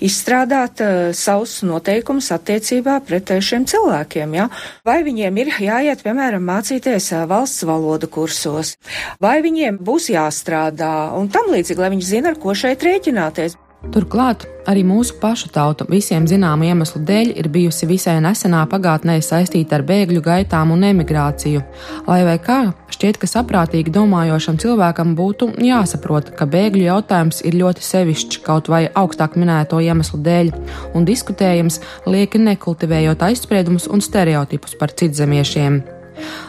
izstrādāt 0.05 0.83
uh, 0.85 0.97
savus 1.17 1.59
noteikumus 1.67 2.33
attiecībā 2.35 2.99
pret 3.07 3.35
uh, 3.35 3.43
šiem 3.45 3.69
cilvēkiem, 3.69 4.39
ja? 4.39 4.49
Vai 4.89 5.01
viņiem 5.07 5.43
ir 5.45 5.55
jāiet, 5.69 6.07
piemēram, 6.07 6.45
mācīties 6.49 7.13
uh, 7.13 7.27
valsts 7.31 7.67
valodu 7.69 8.11
kursos, 8.13 8.77
vai 9.23 9.39
viņiem 9.45 9.83
būs 9.85 10.11
jāstrādā, 10.15 10.93
un 11.19 11.31
tam 11.33 11.53
līdzīgi, 11.53 11.83
lai 11.83 11.95
viņi 11.95 12.13
zina, 12.15 12.35
ar 12.35 12.43
ko 12.43 12.57
šeit 12.57 12.87
rēķināties. 12.87 13.59
Turklāt 13.79 14.43
arī 14.67 14.81
mūsu 14.83 15.15
pašu 15.23 15.53
tauta 15.55 15.85
visiem 15.87 16.25
zināmu 16.27 16.67
iemeslu 16.67 16.99
dēļ 17.07 17.29
ir 17.39 17.47
bijusi 17.55 17.87
visai 17.87 18.17
nesenā 18.21 18.65
pagātnē 18.67 19.15
saistīta 19.23 19.77
ar 19.79 19.85
bēgļu 19.87 20.23
gaitām 20.25 20.73
un 20.75 20.83
emigrāciju. 20.89 21.63
Lai 22.09 22.19
vai 22.27 22.35
kā, 22.43 22.59
šķiet, 22.91 23.21
ka 23.23 23.31
saprātīgi 23.31 23.95
domājošam 23.95 24.59
cilvēkam 24.59 25.15
būtu 25.19 25.53
jāsaprot, 25.63 26.33
ka 26.35 26.49
bēgļu 26.51 26.89
jautājums 26.89 27.39
ir 27.47 27.61
ļoti 27.61 27.87
sevišķs 27.87 28.41
kaut 28.49 28.71
vai 28.73 28.89
augstāk 28.99 29.39
minēto 29.39 29.79
iemeslu 29.79 30.19
dēļ 30.27 30.51
un 30.99 31.07
diskutējams 31.07 31.79
lieki 32.11 32.43
nekultivējot 32.49 33.23
aizspriedumus 33.31 33.87
un 33.87 34.03
stereotipus 34.03 34.75
par 34.81 34.91
citzemiešiem. 34.91 35.98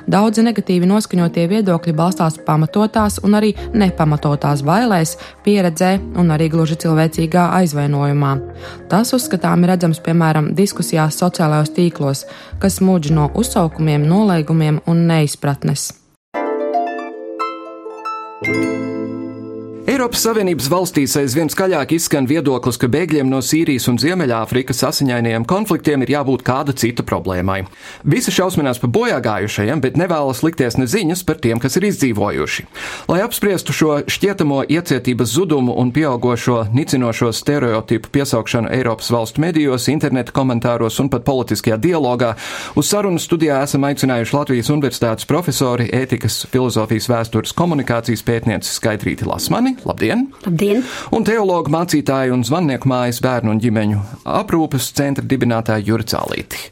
Daudzi 0.09 0.43
negatīvi 0.45 0.89
noskaņotie 0.89 1.45
viedokļi 1.51 1.93
balstās 1.97 2.39
pamatotās 2.47 3.19
un 3.23 3.38
arī 3.39 3.53
nepamatotās 3.73 4.63
bailēs, 4.65 5.15
pieredzē 5.45 5.93
un 6.19 6.33
arī 6.35 6.49
gluži 6.53 6.79
cilvēcīgā 6.83 7.49
aizvainojumā. 7.61 8.33
Tas 8.89 9.13
uzskatām 9.17 9.63
ir 9.63 9.75
redzams 9.75 10.01
piemēram 10.05 10.53
diskusijās 10.57 11.19
sociālajos 11.21 11.73
tīklos, 11.77 12.25
kas 12.59 12.81
mūģi 12.81 13.15
no 13.15 13.31
uzsaukumiem, 13.38 14.05
nolaigumiem 14.09 14.83
un 14.88 15.07
neizpratnes. 15.07 15.89
thank 18.41 18.55
you 18.55 18.88
Eiropas 19.89 20.22
Savienības 20.22 20.67
valstīs 20.69 21.15
aizvien 21.17 21.48
skaļāk 21.50 21.96
izskan 21.96 22.27
viedoklis, 22.29 22.77
ka 22.77 22.86
bēgļiem 22.93 23.25
no 23.25 23.39
Sīrijas 23.41 23.88
un 23.89 23.96
Ziemeļāfrikas 23.98 24.84
asiņainajiem 24.86 25.48
konfliktiem 25.50 26.03
ir 26.05 26.12
jābūt 26.13 26.43
kāda 26.46 26.75
cita 26.77 27.01
problēmai. 27.01 27.63
Visi 28.05 28.29
šausminās 28.29 28.77
par 28.84 28.91
bojāgājušajiem, 28.93 29.81
bet 29.81 29.98
nevēlas 29.98 30.43
likties 30.46 30.77
ne 30.77 30.86
ziņas 30.86 31.24
par 31.25 31.39
tiem, 31.41 31.58
kas 31.63 31.79
ir 31.79 31.88
izdzīvojuši. 31.89 32.65
Lai 33.10 33.24
apspriestu 33.25 33.74
šo 33.74 33.96
šķietamo 34.05 34.60
iecietības 34.69 35.34
zudumu 35.34 35.74
un 35.81 35.89
pieaugošo 35.96 36.60
nicinošo 36.69 37.31
stereotipu 37.34 38.13
piesaukšanu 38.13 38.69
Eiropas 38.77 39.10
valstu 39.10 39.41
medijos, 39.41 39.89
interneta 39.89 40.38
komentāros 40.38 41.01
un 41.01 41.10
pat 41.10 41.25
politiskajā 41.25 41.79
dialogā, 41.81 42.36
uz 42.77 42.93
sarunu 42.93 43.17
studijā 43.17 43.63
esam 43.65 43.89
aicinājuši 43.89 44.38
Latvijas 44.38 44.69
Universitātes 44.69 45.25
profesori, 45.34 45.89
ētikas, 46.03 46.43
filozofijas 46.53 47.10
vēstures 47.10 47.58
komunikācijas 47.58 48.27
pētnieci 48.29 48.77
Skaidrīti 48.77 49.25
Lasmani. 49.25 49.78
Labdien! 49.88 50.27
Labdien! 50.45 50.83
Un 51.15 51.25
teologu 51.27 51.71
mācītāju 51.74 52.36
un 52.36 52.45
zvannieku 52.48 52.89
mājas 52.89 53.21
bērnu 53.24 53.55
un 53.55 53.62
ģimeņu 53.63 54.01
aprūpes 54.39 54.91
centra 54.98 55.25
dibinātāju 55.25 55.93
Jurcālīti. 55.93 56.69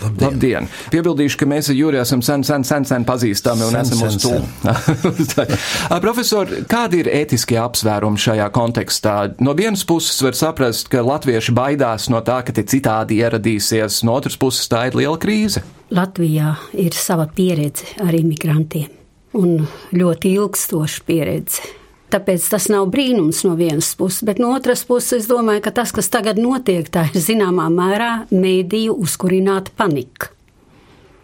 Labdien. 0.00 0.30
Labdien! 0.30 0.68
Piebildīšu, 0.92 1.36
ka 1.42 1.48
mēs 1.50 1.68
ar 1.68 1.76
Jūriju 1.76 2.00
esam 2.00 2.22
sen, 2.24 2.44
sen, 2.46 2.64
sen, 2.64 2.86
sen 2.88 3.04
pazīstami 3.08 3.66
un 3.66 3.74
sen, 3.76 3.82
esam 3.84 4.04
uz 4.06 4.16
to. 4.22 5.96
Profesor, 6.06 6.52
kādi 6.70 7.02
ir 7.02 7.10
ētiskie 7.12 7.58
apsvērumi 7.60 8.20
šajā 8.20 8.46
kontekstā? 8.54 9.16
No 9.44 9.52
vienas 9.58 9.84
puses 9.88 10.16
var 10.24 10.38
saprast, 10.38 10.88
ka 10.92 11.04
latvieši 11.04 11.52
baidās 11.56 12.08
no 12.12 12.22
tā, 12.24 12.40
ka 12.46 12.56
te 12.56 12.64
citādi 12.64 13.20
ieradīsies, 13.20 14.00
no 14.08 14.16
otras 14.16 14.40
puses 14.40 14.70
tā 14.72 14.86
ir 14.88 14.96
liela 15.02 15.20
krīze. 15.20 15.64
Latvijā 15.92 16.54
ir 16.80 16.96
sava 16.96 17.28
pieredze 17.36 17.92
ar 18.00 18.16
imigrantiem 18.16 18.88
un 19.36 19.68
ļoti 19.94 20.32
ilgstoša 20.38 21.04
pieredze 21.06 21.79
Tāpēc 22.10 22.48
tas 22.50 22.66
nav 22.72 22.88
brīnums 22.90 23.44
no 23.46 23.54
vienas 23.58 23.92
puses, 23.94 24.24
bet 24.26 24.40
no 24.42 24.50
otras 24.56 24.82
puses 24.88 25.20
es 25.20 25.30
domāju, 25.30 25.62
ka 25.62 25.70
tas, 25.76 25.92
kas 25.94 26.10
tagad 26.10 26.40
notiek, 26.42 26.88
tā 26.90 27.06
ir 27.12 27.22
zināmā 27.22 27.68
mērā 27.70 28.10
mēdīju 28.34 28.96
uzkurināta 28.98 29.70
panika. 29.78 30.32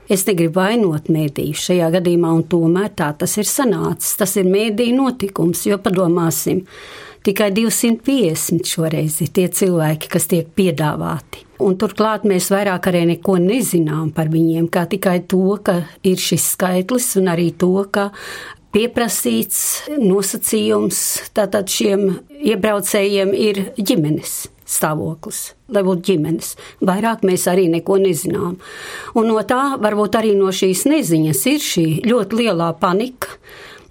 Es 0.07 0.23
negribu 0.29 0.61
vainot 0.61 1.09
mēdīju 1.11 1.59
šajā 1.59 1.89
gadījumā, 1.97 2.31
un 2.39 2.45
tomēr 2.47 2.93
tā 2.95 3.09
tas 3.19 3.35
ir 3.41 3.49
sanācis. 3.51 4.15
Tas 4.21 4.37
ir 4.39 4.47
mēdīju 4.47 4.95
notikums, 5.01 5.65
jo 5.67 5.81
padomāsim, 5.83 6.63
tikai 7.27 7.51
250 7.57 8.71
šoreiz 8.71 9.19
ir 9.27 9.33
tie 9.35 9.49
cilvēki, 9.51 10.13
kas 10.13 10.31
tiek 10.31 10.55
piedāvāti. 10.55 11.43
Un 11.67 11.75
turklāt 11.81 12.27
mēs 12.29 12.53
vairāk 12.53 12.87
arī 12.91 13.03
neko 13.15 13.39
nezinām 13.43 14.13
par 14.15 14.31
viņiem, 14.31 14.69
kā 14.71 14.85
tikai 14.87 15.19
to, 15.27 15.57
ka 15.65 15.81
ir 16.07 16.21
šis 16.23 16.53
skaitlis, 16.53 17.15
un 17.19 17.33
arī 17.33 17.49
to, 17.59 17.73
ka 17.91 18.11
pieprasīts 18.77 19.61
nosacījums 19.97 20.99
tātad 21.37 21.71
šiem 21.73 22.19
iebraucējiem 22.37 23.33
ir 23.33 23.61
ģimenes 23.81 24.35
stāvoklis, 24.67 25.55
lai 25.73 25.83
būtu 25.87 26.11
ģimenes. 26.11 26.51
Vairāk 26.85 27.23
mēs 27.27 27.47
arī 27.49 27.69
neko 27.73 27.97
nezinām. 28.03 28.59
Un 29.17 29.31
no 29.31 29.39
tā, 29.49 29.79
varbūt 29.81 30.19
arī 30.19 30.35
no 30.37 30.51
šīs 30.53 30.85
neziņas, 30.91 31.45
ir 31.53 31.63
šī 31.63 31.87
ļoti 32.11 32.43
lielā 32.43 32.73
panika. 32.83 33.39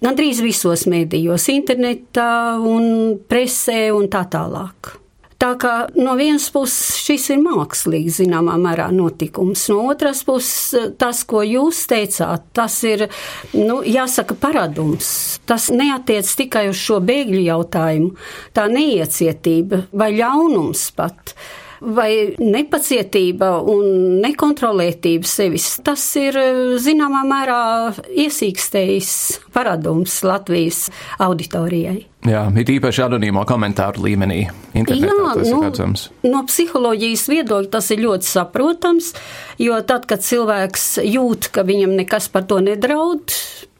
Gandrīz 0.04 0.42
visos 0.44 0.84
mēdījos, 0.92 1.48
internetā 1.54 2.30
un 2.60 3.16
presē 3.26 3.88
un 3.96 4.10
tā 4.12 4.26
tālāk. 4.30 4.92
Tā 5.36 5.50
kā 5.60 5.72
no 6.00 6.14
vienas 6.16 6.46
puses 6.52 6.96
šis 6.96 7.26
ir 7.34 7.42
mākslīgi 7.44 8.14
zināmā 8.22 8.54
mērā 8.60 8.86
notikums, 8.94 9.66
no 9.68 9.82
otras 9.92 10.22
puses 10.24 10.94
tas, 10.96 11.20
ko 11.28 11.42
jūs 11.44 11.82
teicāt, 11.90 12.46
tas 12.56 12.78
ir, 12.88 13.04
nu, 13.52 13.82
jāsaka, 13.84 14.38
paradums. 14.40 15.10
Tas 15.48 15.68
neatiec 15.68 16.30
tikai 16.40 16.66
uz 16.70 16.80
šo 16.80 17.02
bēgļu 17.04 17.44
jautājumu, 17.50 18.16
tā 18.56 18.64
neiecietība 18.72 19.84
vai 19.92 20.14
ļaunums 20.16 20.88
pat 20.96 21.36
vai 21.80 22.10
nepacietība 22.40 23.52
un 23.68 24.18
nekontrolētība 24.24 25.28
sevis. 25.28 25.76
Tas 25.84 26.04
ir 26.20 26.38
zināmā 26.82 27.22
mērā 27.28 27.62
iesīkstējis 28.26 29.14
paradums 29.54 30.20
Latvijas 30.26 30.86
auditorijai. 31.22 32.06
Jā, 32.26 32.42
ir 32.58 32.70
īpaši 32.76 33.04
anonīmo 33.04 33.44
komentāru 33.46 34.02
līmenī. 34.08 34.40
Jā, 34.74 34.86
nu, 34.88 35.60
redzams. 35.62 36.08
no 36.26 36.42
psiholoģijas 36.48 37.26
viedokļa 37.30 37.70
tas 37.76 37.90
ir 37.94 38.02
ļoti 38.02 38.26
saprotams, 38.26 39.12
jo 39.62 39.78
tad, 39.86 40.08
kad 40.10 40.24
cilvēks 40.26 40.96
jūt, 41.06 41.52
ka 41.54 41.62
viņam 41.68 41.94
nekas 42.00 42.26
par 42.32 42.48
to 42.50 42.58
nedraud, 42.64 43.30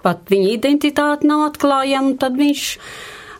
pat 0.06 0.30
viņa 0.30 0.54
identitāte 0.54 1.26
nav 1.26 1.48
atklājama, 1.48 2.14
tad 2.22 2.38
viņš 2.38 2.68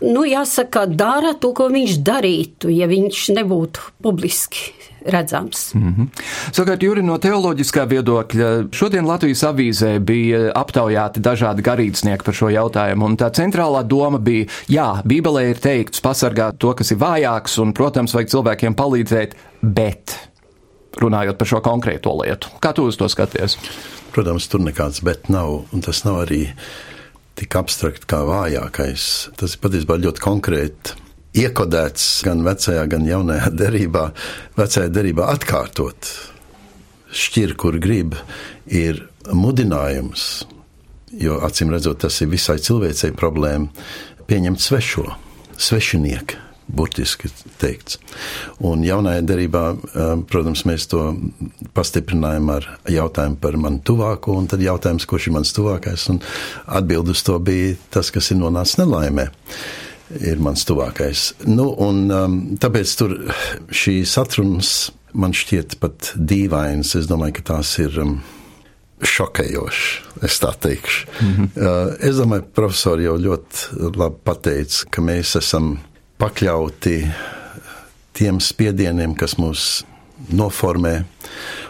nu, 0.00 0.24
jāsaka, 0.28 0.86
dara 0.86 1.34
to, 1.40 1.52
ko 1.56 1.68
viņš 1.72 2.00
darītu, 2.06 2.72
ja 2.72 2.88
viņš 2.90 3.28
nebūtu 3.36 3.92
publiski 4.02 4.72
redzams. 5.06 5.74
Mm 5.74 5.94
-hmm. 5.94 6.06
Savukārt, 6.52 6.82
Juri, 6.82 7.02
no 7.02 7.18
teoloģiskā 7.18 7.86
viedokļa, 7.86 8.68
šodien 8.72 9.06
Latvijas 9.06 9.42
avīzē 9.42 9.98
bija 9.98 10.52
aptaujāti 10.54 11.20
dažādi 11.20 11.62
garīdznieki 11.62 12.24
par 12.24 12.34
šo 12.34 12.48
jautājumu, 12.50 13.04
un 13.04 13.16
tā 13.16 13.30
centrālā 13.30 13.82
doma 13.86 14.18
bija, 14.18 14.46
jā, 14.68 15.02
Bībelē 15.04 15.50
ir 15.50 15.58
teikts 15.58 16.00
pasargāt 16.00 16.58
to, 16.58 16.74
kas 16.74 16.90
ir 16.90 16.98
vājāks, 16.98 17.58
un, 17.62 17.72
protams, 17.72 18.14
vajag 18.14 18.28
cilvēkiem 18.28 18.74
palīdzēt, 18.74 19.34
bet 19.62 20.18
runājot 20.96 21.36
par 21.36 21.46
šo 21.46 21.60
konkrēto 21.60 22.16
lietu. 22.22 22.48
Kā 22.60 22.72
tu 22.72 22.86
uz 22.88 22.96
to 22.96 23.08
skaties? 23.08 23.56
Protams, 24.12 24.48
tur 24.48 24.60
nekāds 24.60 25.02
bet 25.04 25.28
nav, 25.28 25.64
un 25.72 25.80
tas 25.80 26.04
nav 26.04 26.22
arī 26.26 26.48
tik 27.36 27.56
abstrakt 27.58 28.06
kā 28.08 28.22
vājākais. 28.26 29.08
Tas 29.36 29.56
ir 29.56 29.62
patiesībā 29.62 29.98
ļoti 30.02 30.24
konkrēti 30.24 30.96
iekodēts 31.36 32.06
gan 32.26 32.44
vecajā, 32.46 32.86
gan 32.92 33.06
jaunajā 33.08 33.52
derībā. 33.62 34.08
Vecajā 34.58 34.88
derībā 34.92 35.28
atkārtot 35.34 36.10
šķir, 37.16 37.54
kur 37.60 37.78
grib, 37.80 38.16
ir 38.66 39.04
mudinājums, 39.32 40.46
jo 41.16 41.38
acīm 41.46 41.70
redzot, 41.72 42.02
tas 42.04 42.18
ir 42.20 42.32
visai 42.32 42.58
cilvēcei 42.60 43.14
problēma, 43.16 43.70
pieņemt 44.26 44.60
svešo, 44.60 45.06
svešinieku 45.56 46.45
burtiski 46.66 47.30
teikts. 47.60 48.00
Un 48.64 48.82
jaunajā 48.86 49.22
derībā, 49.26 49.64
protams, 50.30 50.64
mēs 50.68 50.88
to 50.90 51.02
pastiprinājām 51.76 52.52
ar 52.56 52.68
jautājumu 52.90 53.40
par 53.42 53.58
manu 53.60 53.82
tuvāko, 53.86 54.36
un 54.40 54.48
tad 54.50 54.64
jautājums, 54.64 55.06
kurš 55.08 55.30
ir 55.30 55.36
mans 55.38 55.54
tuvākais, 55.56 56.08
un 56.12 56.22
atbild 56.66 57.12
uz 57.14 57.22
to 57.26 57.38
bija 57.38 57.76
tas, 57.94 58.10
kas 58.14 58.32
ir 58.32 58.40
nonācis 58.42 58.80
nelaimē. 58.82 59.30
Ir 60.22 60.38
mans 60.38 60.62
tuvākais. 60.62 61.32
Nu, 61.50 61.72
un, 61.82 62.04
um, 62.14 62.34
tāpēc 62.62 62.92
tur 62.94 63.16
šīs 63.74 64.12
atrunas 64.22 64.92
man 65.18 65.34
šķiet 65.34 65.80
pat 65.82 66.12
dīvainas. 66.14 66.92
Es 67.00 67.08
domāju, 67.10 67.34
ka 67.40 67.46
tās 67.50 67.72
ir 67.82 67.96
um, 67.98 68.20
šokējošas, 69.02 70.22
es 70.28 70.38
tā 70.40 70.52
teikšu. 70.62 71.08
Mm 71.20 71.32
-hmm. 71.32 71.48
uh, 71.56 71.96
es 72.00 72.16
domāju, 72.16 72.46
profesori 72.54 73.04
jau 73.04 73.16
ļoti 73.18 73.92
labi 73.96 74.22
pateica, 74.24 74.86
ka 74.90 75.02
mēs 75.02 75.36
esam 75.42 75.78
pakļauti 76.20 76.96
tiem 78.16 78.40
spiedieniem, 78.40 79.14
kas 79.18 79.36
mūs 79.40 79.84
noformē. 80.32 81.02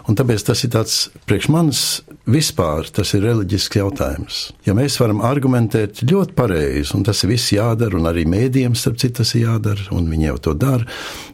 Un 0.06 0.18
tāpēc 0.18 0.44
tas 0.46 0.62
ir 0.62 0.70
tāds 0.74 0.98
priekš 1.26 1.50
manis 1.50 1.82
vispār 2.26 2.88
tas 2.94 3.12
ir 3.14 3.22
reliģisks 3.22 3.78
jautājums. 3.78 4.38
Ja 4.66 4.74
mēs 4.74 4.98
varam 4.98 5.22
argumentēt 5.24 6.02
ļoti 6.06 6.34
pareizi, 6.36 6.92
un 6.98 7.04
tas 7.06 7.22
viss 7.26 7.52
jādara, 7.54 7.98
un 7.98 8.08
arī 8.10 8.26
mēdījiem, 8.28 8.74
starp 8.78 8.98
citu, 9.02 9.20
tas 9.20 9.34
ir 9.34 9.46
jādara, 9.46 9.86
un 9.94 10.08
viņi 10.10 10.28
jau 10.28 10.38
to 10.48 10.54
dara, 10.58 10.86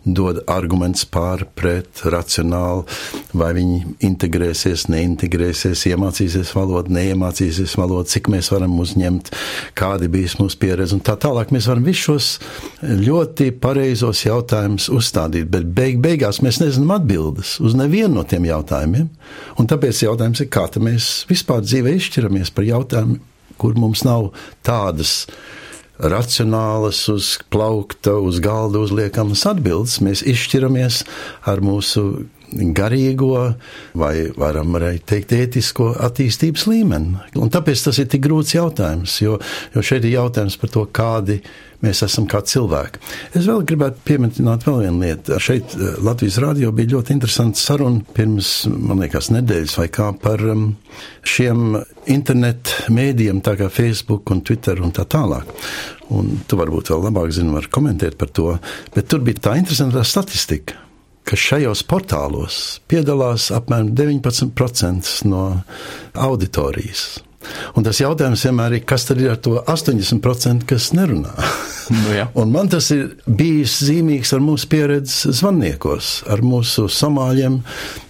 dod 0.05 0.43
arguments 0.53 1.07
pār, 1.09 1.47
pret, 1.57 2.05
racionāli, 2.13 2.85
vai 3.39 3.53
viņi 3.57 3.97
integrēsies, 4.09 4.89
neintegrēsies, 4.93 5.87
iemācīsies 5.93 6.53
valodu, 6.57 6.93
neiemācīsies 6.97 7.77
valodu, 7.81 8.11
cik 8.13 8.29
mēs 8.33 8.53
varam 8.53 8.77
uzņemt, 8.83 9.33
kādi 9.79 10.11
bijis 10.13 10.37
mūsu 10.43 10.61
pieredze, 10.61 10.97
un 10.97 11.05
tā 11.05 11.17
tālāk 11.21 11.55
mēs 11.55 11.71
varam 11.71 11.87
visus 11.89 12.03
šos 12.03 12.29
ļoti 12.83 13.53
pareizos 13.63 14.25
jautājumus 14.27 14.89
uzstādīt, 14.93 15.49
bet 15.53 15.69
beig 15.73 16.01
beigās 16.03 16.43
mēs 16.45 16.61
nezinām 16.61 16.97
atbildes 16.99 17.57
uz 17.63 17.77
nevienu 17.79 18.12
no 18.15 18.25
tiem 18.29 18.47
jautājumiem, 18.49 19.09
un 19.59 19.69
tāpēc 19.71 20.05
jautājums 20.05 20.45
ir, 20.45 20.51
kā 20.53 20.67
mēs 20.83 21.11
vispār 21.31 21.65
dzīvē 21.65 21.97
izšķiramies 21.99 22.53
par 22.55 22.69
jautājumu, 22.69 23.19
kur 23.61 23.77
mums 23.79 24.05
nav 24.07 24.31
tādas 24.67 25.27
racionālas, 26.03 27.05
uz 27.13 27.37
plaukta, 27.53 28.17
uz 28.19 28.41
galda 28.43 28.81
uzliekamas 28.83 29.45
atbildes. 29.47 30.01
Mēs 30.03 30.25
izšķiramies 30.27 31.03
ar 31.47 31.63
mūsu 31.63 32.27
garīgo, 32.53 33.55
vai 33.99 34.15
varam 34.37 34.77
arī 34.79 34.99
teikt, 35.07 35.35
ētisko 35.37 35.93
attīstības 36.07 36.67
līmeni. 36.71 37.19
Un 37.41 37.53
tāpēc 37.53 37.89
tas 37.89 38.01
ir 38.03 38.09
tik 38.13 38.25
grūts 38.27 38.57
jautājums, 38.57 39.19
jo, 39.25 39.39
jo 39.75 39.85
šeit 39.85 40.07
ir 40.07 40.19
jautājums 40.19 40.59
par 40.61 40.73
to, 40.73 40.87
kādi 40.93 41.41
mēs 41.83 42.03
esam 42.07 42.29
kā 42.31 42.39
cilvēki. 42.47 43.01
Es 43.39 43.47
vēl 43.49 43.65
gribētu 43.67 44.05
pieminēt 44.07 44.67
vēl 44.69 44.85
vienu 44.85 45.03
lietu. 45.03 45.39
Šeit 45.43 45.75
eh, 45.75 45.97
Latvijas 46.05 46.39
rādio 46.43 46.71
bija 46.77 46.95
ļoti 46.95 47.17
interesanta 47.17 47.59
saruna 47.59 48.05
pirms, 48.15 48.53
man 48.71 49.03
liekas, 49.03 49.33
nedēļas 49.35 49.79
vai 49.81 49.89
kā 49.93 50.13
par 50.23 50.45
um, 50.53 50.69
šiem 51.27 51.81
internet 52.13 52.77
mēdījiem, 52.93 53.43
tā 53.45 53.57
kā 53.59 53.71
Facebook 53.73 54.31
un 54.35 54.45
Twitter 54.47 54.83
un 54.85 54.95
tā 54.95 55.09
tālāk. 55.11 55.51
Un 56.13 56.37
tu 56.47 56.59
varbūt 56.61 56.93
vēl 56.93 57.07
labāk 57.09 57.35
zini, 57.35 57.55
var 57.57 57.71
komentēt 57.73 58.19
par 58.21 58.31
to, 58.37 58.53
bet 58.95 59.11
tur 59.11 59.25
bija 59.25 59.49
tā 59.49 59.59
interesanta 59.59 60.05
statistika 60.07 60.79
ka 61.29 61.39
šajos 61.39 61.85
portālos 61.89 62.63
piedalās 62.91 63.51
apmēram 63.55 63.93
19% 63.97 65.13
no 65.31 65.45
auditorijas. 66.13 67.21
Un 67.75 67.83
tas 67.87 67.99
jautājums 67.99 68.45
vienmēr 68.47 68.77
ir, 68.77 68.85
kas 68.87 69.07
tad 69.09 69.21
ir 69.23 69.33
ar 69.33 69.39
to 69.43 69.57
80%, 69.59 70.67
kas 70.69 70.91
nerunā? 70.95 71.33
Nu, 71.93 72.13
jā. 72.15 72.29
un 72.41 72.53
man 72.55 72.71
tas 72.73 72.91
ir 72.95 73.17
bijis 73.27 73.81
zīmīgs 73.89 74.33
ar 74.37 74.43
mūsu 74.45 74.69
pieredzi 74.71 75.33
zvaniekos, 75.41 76.13
ar 76.33 76.45
mūsu 76.47 76.87
somāļiem, 76.93 77.61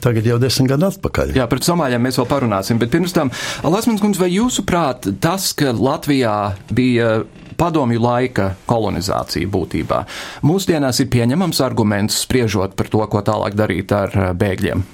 tagad 0.05 0.29
jau 0.29 0.38
desmit 0.42 0.72
gadu 0.75 0.90
atpakaļ. 0.90 1.37
Jā, 1.38 1.48
par 1.51 1.62
somāļiem 1.64 2.05
mēs 2.09 2.20
vēl 2.20 2.29
parunāsim, 2.31 2.81
bet 2.83 2.92
pirms 2.92 3.16
tam, 3.16 3.33
Lasmans 3.64 4.03
kundze, 4.05 4.20
vai 4.22 4.33
jūsuprāt 4.35 5.09
tas, 5.22 5.53
ka 5.57 5.72
Latvijā 5.72 6.37
bija 6.75 7.22
padomju 7.59 8.01
laika 8.03 8.53
kolonizācija 8.69 9.49
būtībā. 9.53 10.03
Mūsdienās 10.47 11.03
ir 11.03 11.11
pieņemams 11.12 11.62
arguments 11.65 12.23
spriežot 12.25 12.77
par 12.79 12.91
to, 12.93 13.03
ko 13.07 13.23
tālāk 13.25 13.57
darīt 13.59 13.95
ar 13.97 14.15
eh, 14.17 14.31
bēgļiem. 14.37 14.85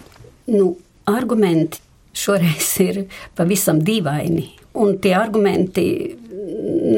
Nu, 0.54 0.72
argumenti 1.08 1.82
šoreiz 2.18 2.70
ir 2.84 3.02
pavisam 3.38 3.82
dīvaini, 3.84 4.46
un 4.80 4.96
tie 5.02 5.14
argumenti 5.18 5.84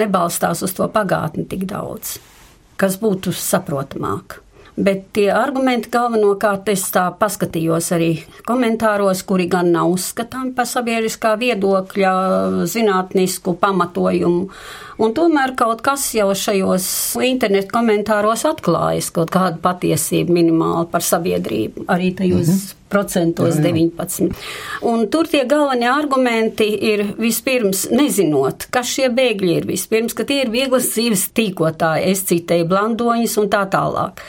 nebalstās 0.00 0.62
uz 0.64 0.74
to 0.76 0.86
pagātni 0.92 1.46
tik 1.50 1.66
daudz, 1.70 2.18
kas 2.80 2.96
būtu 3.00 3.34
saprotamāk. 3.36 4.40
Bet 4.76 5.10
tie 5.16 5.28
argumenti 5.34 5.90
galvenokārt 5.92 6.68
es 6.72 6.86
tā 6.94 7.08
paskatījos 7.18 7.90
arī 7.96 8.10
komentāros, 8.48 9.24
kuri 9.26 9.48
gan 9.50 9.72
nav 9.74 9.90
uzskatāmi 9.96 10.54
par 10.56 10.68
sabiedriskā 10.70 11.34
viedokļa 11.40 12.14
zinātnisku 12.70 13.56
pamatojumu. 13.60 14.48
Un 15.00 15.14
tomēr 15.16 15.54
kaut 15.56 15.80
kas 15.84 16.10
jau 16.14 16.28
šajos 16.36 16.88
internetu 17.26 17.72
komentāros 17.72 18.44
atklājas, 18.48 19.12
kaut 19.16 19.32
kāda 19.34 19.58
patiesība 19.62 20.36
minimāli 20.40 20.90
par 20.92 21.06
sabiedrību, 21.06 21.88
arī 21.88 22.12
tajos 22.16 22.48
-hmm 22.48 22.79
procentos 22.90 23.56
jā, 23.56 23.64
jā. 23.64 23.72
19. 23.72 24.30
Un 24.90 25.06
tur 25.12 25.30
tie 25.30 25.44
galvenie 25.48 25.88
argumenti 25.90 26.68
ir 26.90 27.04
vispirms 27.20 27.86
nezinot, 27.94 28.68
kas 28.74 28.92
šie 28.92 29.10
bēgļi 29.16 29.56
ir. 29.60 29.68
Vispirms, 29.70 30.16
ka 30.16 30.26
tie 30.28 30.42
ir 30.44 30.54
vieglas 30.54 30.92
dzīves 30.92 31.28
tīkotāji, 31.36 32.12
es 32.12 32.24
citēju 32.30 32.68
blandoņus 32.70 33.36
un 33.42 33.50
tā 33.52 33.64
tālāk. 33.72 34.22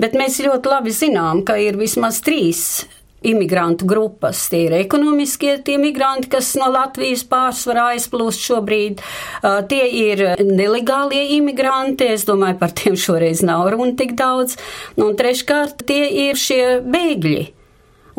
Bet 0.00 0.18
mēs 0.18 0.42
ļoti 0.44 0.70
labi 0.70 0.94
zinām, 0.94 1.44
ka 1.46 1.58
ir 1.60 1.80
vismaz 1.80 2.22
trīs 2.24 2.84
imigrantu 3.24 3.86
grupas. 3.88 4.44
Tie 4.52 4.66
ir 4.68 4.76
ekonomiskie 4.76 5.56
tie 5.64 5.78
migranti, 5.80 6.28
kas 6.32 6.52
no 6.60 6.68
Latvijas 6.72 7.24
pārsvarā 7.28 7.90
aizplūst 7.94 8.44
šobrīd. 8.44 9.00
Uh, 9.40 9.62
tie 9.70 9.86
ir 9.88 10.24
nelegālie 10.44 11.24
imigranti, 11.38 12.10
es 12.14 12.26
domāju, 12.28 12.60
par 12.60 12.76
tiem 12.76 12.98
šoreiz 13.00 13.42
nav 13.46 13.70
runa 13.74 13.96
tik 13.98 14.14
daudz. 14.18 14.58
Un 15.00 15.16
treškārt, 15.18 15.86
tie 15.88 16.08
ir 16.28 16.40
šie 16.40 16.64
bēgļi 16.84 17.44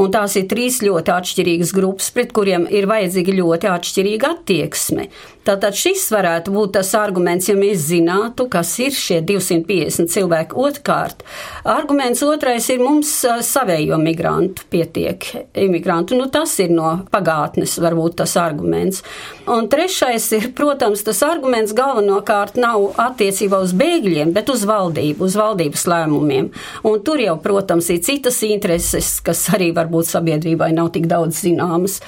Un 0.01 0.12
tās 0.12 0.36
ir 0.36 0.49
trīs 0.51 0.81
ļoti 0.84 1.13
atšķirīgas 1.13 1.71
grupas, 1.75 2.10
pret 2.15 2.34
kuriem 2.36 2.67
ir 2.67 2.88
vajadzīga 2.91 3.38
ļoti 3.38 3.71
atšķirīga 3.71 4.34
attieksme. 4.36 5.08
Tātad 5.45 5.75
šis 5.77 6.08
varētu 6.10 6.49
būt 6.49 6.71
tas 6.79 6.89
arguments, 6.97 7.45
ja 7.45 7.53
mēs 7.53 7.84
zinātu, 7.91 8.47
kas 8.49 8.71
ir 8.81 8.95
šie 8.97 9.19
250 9.21 10.10
cilvēki. 10.10 10.55
Otrkārt, 10.58 11.21
arguments 11.69 12.23
otrais 12.25 12.65
ir 12.73 12.81
mums 12.81 13.12
savējo 13.45 13.99
migrantu 14.01 14.65
pietiek, 14.73 15.27
imigrantu. 15.62 16.17
Nu, 16.17 16.25
tas 16.34 16.55
ir 16.63 16.73
no 16.73 16.95
pagātnes 17.13 17.75
varbūt 17.77 18.17
tas 18.23 18.34
arguments. 18.41 19.03
Un 19.45 19.69
trešais 19.69 20.25
ir, 20.34 20.47
protams, 20.58 21.03
tas 21.05 21.21
arguments 21.27 21.75
galvenokārt 21.77 22.58
nav 22.58 22.97
attiecībā 23.05 23.60
uz 23.62 23.75
bēgļiem, 23.77 24.34
bet 24.34 24.49
uz 24.49 24.65
valdību, 24.65 25.27
uz 25.29 25.38
valdības 25.38 25.86
lēmumiem. 25.91 26.49
Un 26.89 27.05
tur 27.05 27.21
jau, 27.21 27.38
protams, 27.43 27.91
ir 27.93 28.01
citas 28.08 28.41
intereses, 28.49 29.19
kas 29.21 29.45
arī 29.53 29.69
varbūt 29.77 30.10
sabiedrībai 30.10 30.71
nav 30.73 30.89
tik 30.97 31.05
daudz 31.12 31.45
zināmas. 31.45 31.99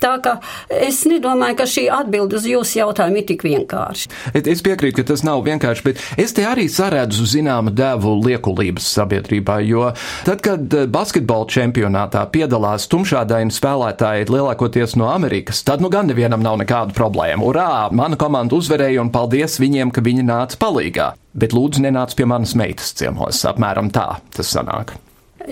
Tā 0.00 0.16
ka 0.24 0.38
es 0.72 1.04
nedomāju, 1.08 1.56
ka 1.60 1.68
šī 1.68 1.86
atbild 1.92 2.34
uz 2.36 2.44
jūsu 2.48 2.80
jautājumu 2.80 2.85
ir 2.92 3.26
tik 3.26 3.44
vienkārši. 3.46 4.10
Es 4.36 4.62
piekrītu, 4.64 5.00
ka 5.00 5.06
tas 5.12 5.24
nav 5.26 5.42
vienkārši, 5.46 5.84
bet 5.86 6.02
es 6.20 6.34
te 6.36 6.44
arī 6.46 6.66
saredzu 6.72 7.26
zināmu 7.28 7.72
devu 7.74 8.16
liekulības 8.24 8.86
sabiedrībā, 8.96 9.58
jo 9.66 9.90
tad, 10.26 10.42
kad 10.44 10.74
eh, 10.74 10.86
basketbola 10.86 11.48
čempionātā 11.50 12.24
piedalās 12.32 12.88
tumšādaini 12.92 13.54
spēlētāji 13.54 14.30
lielākoties 14.30 14.96
no 15.00 15.10
Amerikas, 15.12 15.62
tad 15.66 15.84
nu 15.84 15.90
gan 15.92 16.10
nevienam 16.10 16.44
nav 16.44 16.60
nekādu 16.62 16.96
problēmu. 16.96 17.46
Urā, 17.50 17.88
mana 17.94 18.18
komanda 18.20 18.56
uzvarēja 18.58 19.02
un 19.02 19.12
paldies 19.14 19.58
viņiem, 19.62 19.92
ka 19.94 20.04
viņi 20.04 20.26
nāca 20.26 20.60
palīgā. 20.60 21.12
Bet 21.36 21.52
lūdzu, 21.52 21.82
nenāc 21.84 22.14
pie 22.16 22.24
manas 22.28 22.54
meitas 22.56 22.94
ciemos. 22.96 23.42
Apmēram 23.48 23.90
tā 23.92 24.16
tas 24.36 24.54
sanāk. 24.54 24.94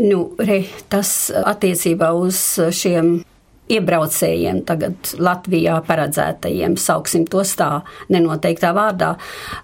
Nu, 0.01 0.33
re, 0.41 0.65
tas 0.91 1.29
attiecībā 1.31 2.09
uz 2.19 2.41
šiem 2.75 3.21
iebraucējiem, 3.73 4.61
tagad 4.69 5.15
Latvijā 5.17 5.79
paredzētajiem, 5.87 6.77
sauksim 6.81 7.25
tos 7.31 7.55
tā 7.59 7.71
nenoteiktā 8.13 8.75
vārdā. 8.77 9.15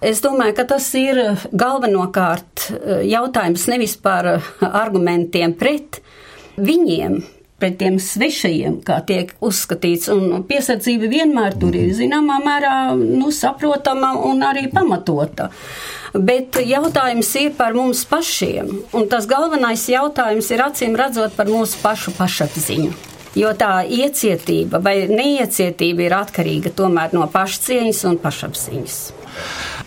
Es 0.01 0.23
domāju, 0.25 0.55
ka 0.57 0.65
tas 0.73 0.87
ir 0.97 1.21
galvenokārt 1.51 2.69
eh, 2.71 3.03
jautājums 3.11 3.67
nevis 3.71 3.97
par 4.01 4.33
argumentiem 4.71 5.53
pret 5.57 6.01
viņiem, 6.57 7.21
pret 7.61 7.77
tiem 7.77 7.99
svešajiem, 8.01 8.79
kā 8.85 8.97
tiek 9.05 9.35
uzskatīts, 9.45 10.09
un 10.09 10.41
piesardzība 10.49 11.09
vienmēr 11.11 11.59
tur 11.61 11.77
ir 11.77 11.93
zināmā 11.93 12.39
mērā 12.41 12.75
nu, 12.97 13.29
saprotama 13.35 14.15
un 14.25 14.41
arī 14.47 14.65
pamatota. 14.73 15.51
Bet 16.11 16.57
jautājums 16.65 17.29
ir 17.39 17.53
par 17.55 17.77
mums 17.77 18.01
pašiem, 18.09 18.73
un 18.97 19.07
tas 19.13 19.29
galvenais 19.29 19.85
jautājums 19.93 20.51
ir 20.51 20.65
acīm 20.65 20.97
redzot 20.99 21.37
par 21.37 21.53
mūsu 21.53 21.79
pašu 21.85 22.17
pašapziņu. 22.17 23.10
Jo 23.37 23.53
tā 23.55 23.85
iecietība 23.87 24.81
vai 24.83 25.05
neiecietība 25.07 26.03
ir 26.03 26.15
atkarīga 26.17 26.73
tomēr 26.75 27.13
no 27.15 27.29
pašcieņas 27.31 28.05
un 28.09 28.17
pašapziņas. 28.19 29.01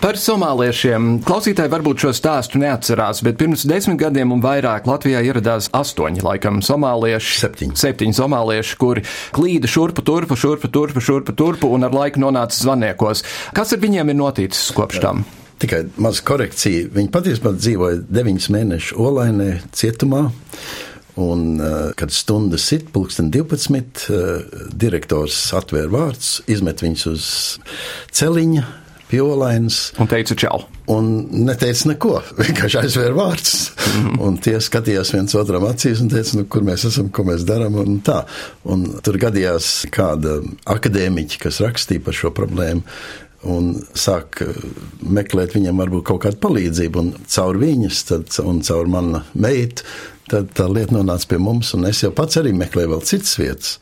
Par 0.00 0.16
somāliešiem 0.20 1.18
klausītāji 1.24 1.70
varbūt 1.72 2.04
šo 2.04 2.12
stāstu 2.16 2.61
neatcerās, 2.61 3.20
bet 3.24 3.37
pirms 3.40 3.66
desmit 3.68 3.98
gadiem 4.00 4.33
un 4.33 4.40
vairāk 4.44 4.88
Latvijā 4.88 5.20
ieradās 5.24 5.68
astoņi, 5.76 6.24
laikam, 6.24 6.62
somālieši. 6.64 7.37
Septiņi. 7.42 7.76
Septiņi 7.80 8.16
somālieši, 8.16 8.78
kuri 8.80 9.04
klīda 9.37 9.68
šurpu, 9.70 10.04
turpu, 10.04 10.38
šurpu, 10.40 10.72
turpu, 10.72 11.04
šurpu, 11.04 11.37
turpu 11.37 11.72
un 11.76 11.85
ar 11.85 11.96
laiku 11.96 12.22
nonāca 12.24 12.57
zvaniekos. 12.57 13.24
Kas 13.57 13.76
ar 13.76 13.85
viņiem 13.85 14.12
ir 14.12 14.20
noticis 14.20 14.72
kopš 14.76 15.04
tam? 15.04 15.24
Tikai 15.61 15.85
maza 16.02 16.24
korekcija. 16.26 16.88
Viņi 16.96 17.12
patiesībā 17.14 17.54
dzīvoja 17.57 18.02
deviņus 18.09 18.50
mēnešus 18.57 18.98
Olainē, 19.00 19.50
cietumā. 19.76 20.26
Un, 21.20 21.61
uh, 21.61 21.92
kad 21.94 22.11
stunda 22.11 22.59
sit, 22.59 22.88
pulksten 22.94 23.31
12, 23.31 24.09
uh, 24.11 24.62
direktors 24.74 25.37
atvēra 25.55 25.92
vārds, 25.92 26.40
izmet 26.50 26.83
viņus 26.83 27.07
uz 27.12 27.27
celiņa, 28.11 28.64
piolains. 29.14 29.92
Un 30.03 30.11
teica 30.11 30.35
čau. 30.38 30.64
Un 30.90 31.11
neteica 31.46 31.92
neko, 31.92 32.16
vienkārši 32.42 32.81
aizvēra 32.83 33.14
vārds. 33.16 33.55
Mm 33.70 34.05
-hmm. 34.05 34.22
Un 34.27 34.38
tie 34.42 34.57
skatījās 34.61 35.12
viens 35.14 35.35
otram 35.38 35.66
acīs 35.68 36.03
un 36.03 36.11
teica, 36.11 36.38
nu, 36.38 36.46
kur 36.50 36.66
mēs 36.66 36.87
esam, 36.88 37.09
ko 37.09 37.24
mēs 37.24 37.46
darām 37.46 37.79
un 37.81 38.00
tā. 38.03 38.24
Un 38.64 38.87
tur 39.03 39.18
gadījās 39.18 39.87
kāda 39.90 40.40
akadēmiķa, 40.66 41.38
kas 41.46 41.61
rakstīja 41.61 42.05
par 42.05 42.14
šo 42.14 42.31
problēmu 42.35 42.83
un 43.44 43.74
sāk 43.94 44.40
eh, 44.42 44.57
meklēt 45.00 45.55
viņam 45.57 45.83
varbūt 45.83 46.07
kaut 46.11 46.22
kādu 46.24 46.40
palīdzību. 46.40 47.00
Un 47.00 47.14
caur 47.29 47.61
viņas 47.61 48.03
tad, 48.11 48.38
un 48.44 48.62
caur 48.64 48.90
manu 48.90 49.22
meitu 49.35 49.85
tad 50.30 50.50
tā 50.56 50.68
lieta 50.70 50.96
nonāca 50.96 51.30
pie 51.30 51.40
mums, 51.42 51.74
un 51.76 51.88
es 51.90 52.02
jau 52.04 52.12
pats 52.14 52.40
arī 52.40 52.54
meklēju 52.56 52.94
vēl 52.94 53.06
citas 53.08 53.38
vietas. 53.40 53.78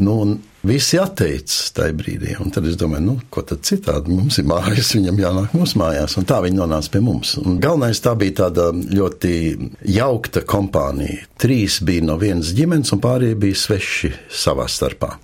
Nu, 0.00 0.22
Visi 0.60 0.98
atteica 1.00 1.70
tajā 1.72 1.94
brīdī, 1.96 2.34
tad 2.52 2.66
es 2.68 2.74
domāju, 2.76 3.00
nu, 3.06 3.12
ko 3.32 3.40
tad 3.48 3.62
citādi 3.64 4.12
mums 4.12 4.36
ir 4.42 4.44
mājas, 4.48 4.90
viņam 4.92 5.20
jānāk 5.22 5.54
mūsu 5.56 5.78
mājās, 5.80 6.18
un 6.20 6.26
tā 6.28 6.42
viņi 6.44 6.58
nonāca 6.58 6.92
pie 6.92 7.00
mums. 7.00 7.30
Un 7.40 7.56
galvenais 7.64 8.02
tā 8.04 8.12
bija 8.20 8.42
tāda 8.42 8.66
ļoti 8.76 9.32
jaukta 9.88 10.42
kompānija. 10.44 11.24
Trīs 11.40 11.78
bija 11.80 12.04
no 12.04 12.18
vienas 12.20 12.52
ģimenes, 12.58 12.92
un 12.92 13.00
pārējie 13.00 13.38
bija 13.40 13.56
sveši 13.56 14.12
savā 14.42 14.66
starpā. 14.68 15.14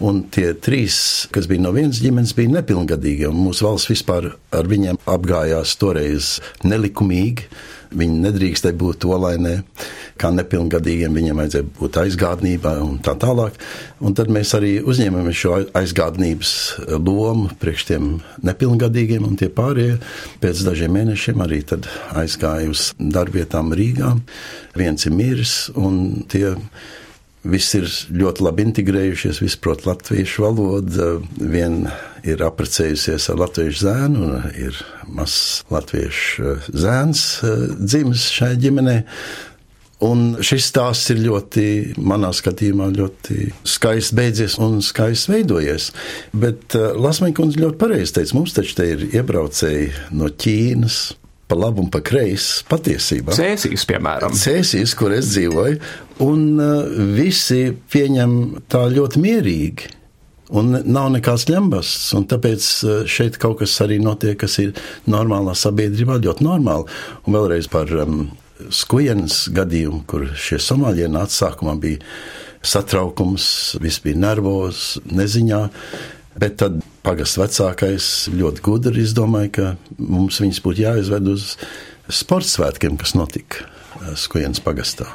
Un 0.00 0.22
tie 0.32 0.54
trīs, 0.56 1.28
kas 1.28 1.44
bija 1.50 1.66
no 1.66 1.74
vienas 1.76 2.00
ģimenes, 2.00 2.32
bija 2.38 2.54
nepilngadīgi, 2.54 3.28
mūsu 3.36 3.68
valsts 3.68 3.92
vispār 3.92 4.30
ar 4.32 4.70
viņiem 4.70 5.02
apgājās 5.04 5.76
toreiz 5.76 6.38
nelikumīgi 6.64 7.50
Viņi 7.90 8.20
nedrīkstēja 8.22 8.76
būt 8.78 9.04
olainē, 9.10 9.56
kā 10.20 10.30
nepilngadīgiem, 10.34 11.16
viņiem 11.16 11.40
vajadzēja 11.40 11.66
būt 11.78 11.98
aizgādnībā 12.04 12.76
un 12.84 13.00
tā 13.02 13.16
tālāk. 13.18 13.56
Un 14.04 14.14
tad 14.14 14.30
mēs 14.30 14.52
arī 14.58 14.76
uzņēmāmies 14.84 15.40
šo 15.40 15.56
aizgādnības 15.80 16.52
lomu 16.94 17.50
priekš 17.60 17.88
tiem 17.90 18.06
nepilngadīgiem, 18.46 19.26
un 19.26 19.34
tie 19.40 19.50
pārējie 19.50 19.98
pēc 20.42 20.62
dažiem 20.68 20.94
mēnešiem 21.00 21.42
arī 21.42 21.64
aizgāja 22.22 22.70
uz 22.70 22.90
darbvietām 22.98 23.74
Rīgā. 23.74 24.14
Viens 24.78 25.06
ir 25.06 25.16
miris, 25.16 25.54
un 25.74 26.22
tie 26.30 26.54
Visi 27.40 27.78
ir 27.80 27.86
ļoti 28.20 28.44
labi 28.44 28.66
integrējušies, 28.68 29.38
visi 29.40 29.58
prot 29.64 29.86
latviešu 29.88 30.42
valodu, 30.44 31.06
viena 31.40 31.94
ir 32.28 32.42
apprecējusies 32.44 33.30
ar 33.32 33.38
latviešu 33.40 33.84
zēnu, 33.86 34.24
un 34.26 34.58
ir 34.60 34.76
mazs 35.08 35.62
latviešu 35.72 36.58
zēns 36.68 37.22
eh, 37.40 37.62
dzimis 37.80 38.26
šai 38.36 38.56
ģimenei. 38.60 38.98
Un 40.04 40.38
šis 40.44 40.70
stāsts 40.70 41.12
ir 41.12 41.18
ļoti, 41.20 41.64
manā 42.00 42.30
skatījumā, 42.32 42.86
ļoti 42.96 43.50
skaisti 43.68 44.16
beidzies 44.16 44.54
un 44.60 44.78
skaisti 44.84 45.34
veidojies. 45.34 45.90
Bet 46.36 46.76
eh, 46.76 46.92
Lasmīkums 46.96 47.56
ļoti 47.60 47.80
pareizi 47.80 48.18
teica, 48.18 48.36
mums 48.36 48.56
taču 48.56 48.76
te 48.76 48.90
ir 48.94 49.08
iebraucēji 49.10 49.90
no 50.16 50.28
Ķīnas, 50.28 51.00
pa 51.50 51.58
labu 51.58 51.82
un 51.84 51.90
pa 51.90 52.00
kreisi 52.06 52.64
patiesībā. 52.70 53.34
Cēsīs, 53.34 53.84
piemēram. 53.90 54.34
Cēsīs, 54.38 54.94
kur 54.98 55.14
es 55.16 55.32
dzīvoju, 55.34 55.80
un 56.22 56.44
uh, 56.62 57.00
visi 57.16 57.70
pieņem 57.92 58.36
tā 58.70 58.86
ļoti 58.92 59.22
mierīgi. 59.24 59.96
Un 60.50 60.74
nav 60.82 61.12
nekāds 61.14 61.46
ņembasts, 61.46 62.10
un 62.18 62.26
tāpēc 62.30 62.68
uh, 62.82 62.92
šeit 63.10 63.38
kaut 63.42 63.60
kas 63.62 63.76
arī 63.84 64.00
notiek, 64.02 64.38
kas 64.38 64.58
ir 64.62 64.72
normālā 65.10 65.54
sabiedrībā 65.58 66.18
ļoti 66.22 66.46
normāli. 66.46 67.00
Un 67.26 67.38
vēlreiz 67.38 67.70
par 67.70 67.90
um, 68.02 68.22
skujienas 68.74 69.44
gadījumu, 69.54 70.04
kur 70.10 70.28
šie 70.38 70.60
somāļie 70.62 71.10
nāca 71.10 71.46
sākumā 71.46 71.76
bija 71.82 72.02
satraukums, 72.66 73.46
viss 73.82 74.02
bija 74.04 74.18
nervos, 74.26 74.98
neziņā. 75.10 75.62
Bet 76.40 76.58
tad 76.62 76.78
pagasts 77.06 77.38
vecākais 77.40 78.06
ļoti 78.34 78.64
gudri 78.64 79.04
izdomāja, 79.04 79.50
ka 79.54 79.66
mums 79.98 80.40
viņus 80.42 80.60
būtu 80.64 80.84
jāizved 80.84 81.32
uz 81.32 81.54
sporta 82.12 82.50
svētkiem, 82.50 82.98
kas 83.00 83.16
notika 83.16 83.64
eh, 83.64 84.14
Skujienas 84.18 84.62
pagastā. 84.64 85.08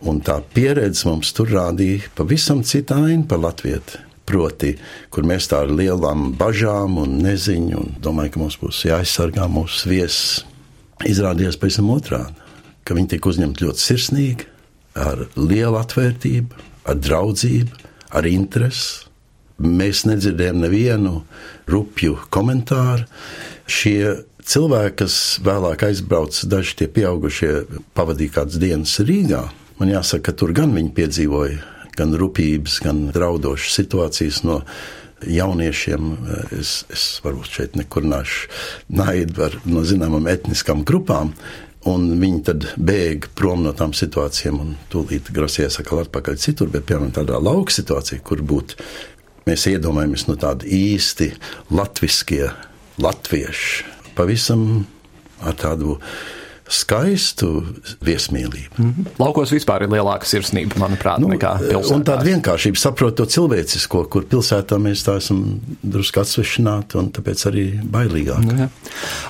Un 0.00 0.22
tā 0.24 0.38
pieredze 0.54 1.08
mums 1.08 1.32
tur 1.36 1.50
rādīja 1.52 2.08
pavisam 2.16 2.62
citu 2.64 2.96
ainu 2.96 3.26
par 3.28 3.42
Latviju. 3.42 3.82
Proti, 4.30 4.76
kur 5.10 5.26
mēs 5.26 5.48
tā 5.50 5.64
ar 5.64 5.72
lielām 5.74 6.28
bažām 6.38 7.00
un 7.02 7.16
neziņu, 7.24 7.80
un 7.80 7.96
domāju, 8.04 8.30
ka 8.36 8.42
mums 8.44 8.60
būs 8.60 8.84
jāaizsargā 8.86 9.48
mūsu 9.50 9.90
viesis, 9.90 10.44
izrādījās 11.02 11.58
pavisam 11.58 11.90
otrādi. 11.90 12.36
Ka 12.86 12.94
viņi 12.94 13.10
tika 13.16 13.32
uzņemti 13.32 13.66
ļoti 13.66 13.82
sirsnīgi, 13.82 14.46
ar 15.02 15.24
lielu 15.34 15.80
atvērtību, 15.80 16.62
ar 16.86 17.00
draudzību, 17.02 17.82
ar 18.14 18.28
interesi 18.30 19.09
Mēs 19.60 20.06
nedzirdējām 20.08 20.62
nevienu 20.64 21.20
rupju 21.70 22.16
komentāru. 22.32 23.04
Šie 23.70 24.24
cilvēki, 24.50 24.96
kas 25.02 25.16
vēlāk 25.44 25.84
aizbrauca, 25.90 26.48
daži 26.50 26.78
tie 26.80 26.88
pieaugušie, 26.90 27.50
pavadīja 27.96 28.40
kādas 28.40 28.60
dienas 28.62 28.96
Rīgā. 29.04 29.44
Man 29.80 29.92
jāsaka, 29.92 30.30
ka 30.30 30.38
tur 30.42 30.54
gan 30.56 30.72
viņi 30.76 30.94
piedzīvoja 30.96 31.60
gan 31.98 32.16
rūpības, 32.16 32.80
gan 32.84 33.06
draudošas 33.14 33.76
situācijas 33.80 34.42
no 34.48 34.60
jauniešiem. 35.26 36.12
Es, 36.56 36.80
es 36.92 37.06
varbūt 37.24 37.56
šeit 37.58 37.76
nekur 37.80 38.06
nāšu 38.08 38.48
naidu 38.96 39.50
no 39.68 39.84
zināmām 39.84 40.28
etniskām 40.30 40.86
grupām. 40.88 41.34
Un 41.88 42.10
viņi 42.20 42.42
tad 42.44 42.66
bēga 42.76 43.30
prom 43.38 43.62
no 43.64 43.70
tām 43.72 43.94
situācijām, 43.96 44.58
un 44.60 44.74
tūlīt 44.92 45.30
grasījās 45.32 45.78
atkal 45.80 46.02
atpakaļ 46.02 46.36
citur, 46.42 46.68
bet, 46.68 46.84
piemēram, 46.90 47.14
tādā 47.16 47.38
lauka 47.40 47.72
situācijā, 47.72 48.20
kur 48.20 48.42
būtu 48.44 48.76
Mēs 49.50 49.64
iedomājamies 49.66 50.28
no 50.28 50.36
tādi 50.38 50.68
īsti 50.70 51.26
latviskie 51.74 52.44
latvieši, 53.02 53.80
pavisam 54.14 54.84
ar 55.42 55.56
tādu 55.58 55.96
skaistu 56.70 57.64
viesmīlību. 58.06 58.78
Mm 58.78 58.90
-hmm. 58.90 59.06
Laukos 59.18 59.50
vispār 59.52 59.82
ir 59.84 59.90
lielāka 59.90 60.28
sirsnība, 60.28 60.78
manuprāt, 60.78 61.18
nu, 61.18 61.28
nekā 61.28 61.56
pilsētā. 61.58 61.94
Un 61.94 62.04
tāda 62.06 62.24
vienkāršība 62.24 62.78
saprot 62.78 63.16
to 63.18 63.26
cilvēcisko, 63.26 64.04
kur 64.08 64.24
pilsētā 64.30 64.78
mēs 64.78 65.02
tā 65.06 65.16
esam 65.18 65.60
drusku 65.82 66.20
atsvešināti 66.22 66.98
un 66.98 67.10
tāpēc 67.10 67.46
arī 67.50 67.64
bailīgāki. 67.82 68.46
Nu, 68.46 68.68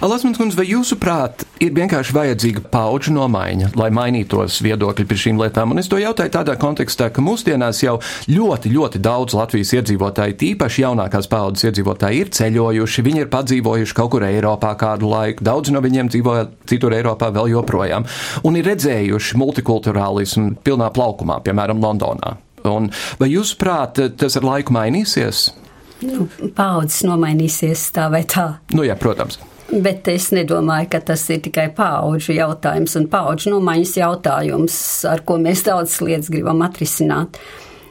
Alasmans 0.00 0.38
kundze, 0.38 0.56
vai 0.56 0.66
jūsuprāt 0.68 1.46
ir 1.60 1.72
vienkārši 1.72 2.14
vajadzīga 2.14 2.60
pauģu 2.70 3.14
nomaiņa, 3.16 3.72
lai 3.74 3.90
mainītos 3.90 4.60
viedokļi 4.62 5.06
par 5.08 5.22
šīm 5.24 5.40
lietām? 5.40 5.72
Un 5.72 5.78
es 5.78 5.88
to 5.88 5.98
jautāju 5.98 6.30
tādā 6.36 6.56
kontekstā, 6.60 7.08
ka 7.10 7.24
mūsdienās 7.24 7.82
jau 7.82 7.96
ļoti, 8.28 8.72
ļoti 8.76 9.00
daudz 9.00 9.34
Latvijas 9.34 9.72
iedzīvotāji, 9.72 10.36
tīpaši 10.44 10.84
jaunākās 10.84 11.28
paudzes 11.30 11.70
iedzīvotāji, 11.70 12.20
ir 12.20 12.28
ceļojuši, 12.36 13.02
viņi 13.02 13.24
ir 13.24 13.32
padzīvojuši 13.32 13.94
kaut 13.94 14.10
kur 14.10 14.24
Eiropā 14.28 14.74
kādu 14.76 15.08
laiku, 15.08 15.44
daudz 15.44 15.70
no 15.70 15.80
viņiem 15.80 16.10
dzīvo 16.12 16.36
citur 16.68 16.92
Eiropā 16.92 17.29
vēl 17.34 17.52
joprojām, 17.54 18.06
un 18.46 18.58
ir 18.58 18.68
redzējuši 18.70 19.40
multikulturālismu 19.40 20.60
pilnā 20.66 20.90
plaukumā, 20.94 21.40
piemēram, 21.46 21.82
Londonā. 21.82 22.36
Un 22.68 22.90
vai 23.20 23.30
jūs 23.32 23.54
prāt, 23.56 24.02
tas 24.20 24.36
ar 24.36 24.44
laiku 24.44 24.74
mainīsies? 24.76 25.48
Nu, 26.04 26.26
paudzes 26.56 27.04
nomainīsies 27.04 27.90
tā 27.96 28.08
vai 28.12 28.22
tā. 28.28 28.46
Nu, 28.72 28.84
jā, 28.86 28.96
protams. 29.00 29.40
Bet 29.70 30.08
es 30.10 30.30
nedomāju, 30.34 30.88
ka 30.90 30.98
tas 31.12 31.22
ir 31.30 31.42
tikai 31.44 31.68
paudžu 31.76 32.34
jautājums 32.34 32.96
un 32.98 33.06
paudžu 33.10 33.52
nomaiņas 33.52 33.92
jautājums, 34.00 34.76
ar 35.06 35.22
ko 35.26 35.36
mēs 35.38 35.62
daudz 35.68 36.00
lietas 36.02 36.30
gribam 36.32 36.64
atrisināt. 36.66 37.38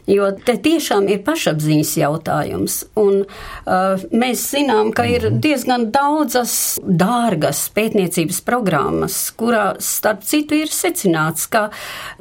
Jo 0.09 0.29
te 0.45 0.55
tiešām 0.57 1.07
ir 1.11 1.21
pašapziņas 1.25 1.91
jautājums. 1.99 2.77
Un, 2.99 3.23
uh, 3.25 4.05
mēs 4.11 4.45
zinām, 4.53 4.93
ka 4.95 5.05
ir 5.09 5.27
mhm. 5.27 5.41
diezgan 5.43 5.87
daudzas 5.93 6.53
dārgas 6.83 7.65
pētniecības 7.75 8.41
programmas, 8.47 9.19
kurās, 9.37 9.89
starp 9.99 10.23
citu, 10.27 10.57
ir 10.63 10.73
secināts, 10.73 11.49
ka 11.51 11.67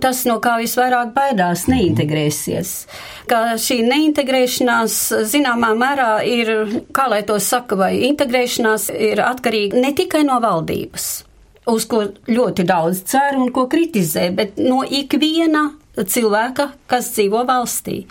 tas, 0.03 0.25
no 0.29 0.39
kā 0.45 0.59
visvairāk 0.63 1.15
baidās, 1.17 1.67
mhm. 1.69 1.77
neintegrēsies. 1.77 2.75
Ka 3.29 3.59
šī 3.61 3.81
neintegrēšanās 3.87 4.99
zināmā 5.29 5.75
mērā 5.79 6.11
ir, 6.27 6.53
kā 6.97 7.09
lai 7.13 7.23
to 7.29 7.39
saka, 7.43 7.79
vai 7.79 7.95
integrēšanās 8.09 8.91
ir 8.95 9.23
atkarīga 9.25 9.81
ne 9.81 9.95
tikai 9.97 10.25
no 10.29 10.41
valdības 10.45 11.09
uz 11.69 11.85
ko 11.89 12.03
ļoti 12.29 12.65
daudz 12.69 13.03
cer 13.09 13.37
un 13.39 13.51
ko 13.55 13.67
kritizē, 13.71 14.29
bet 14.37 14.57
no 14.61 14.81
ikviena 14.85 15.69
cilvēka, 16.05 16.71
kas 16.91 17.13
dzīvo 17.15 17.45
valstī. 17.49 18.05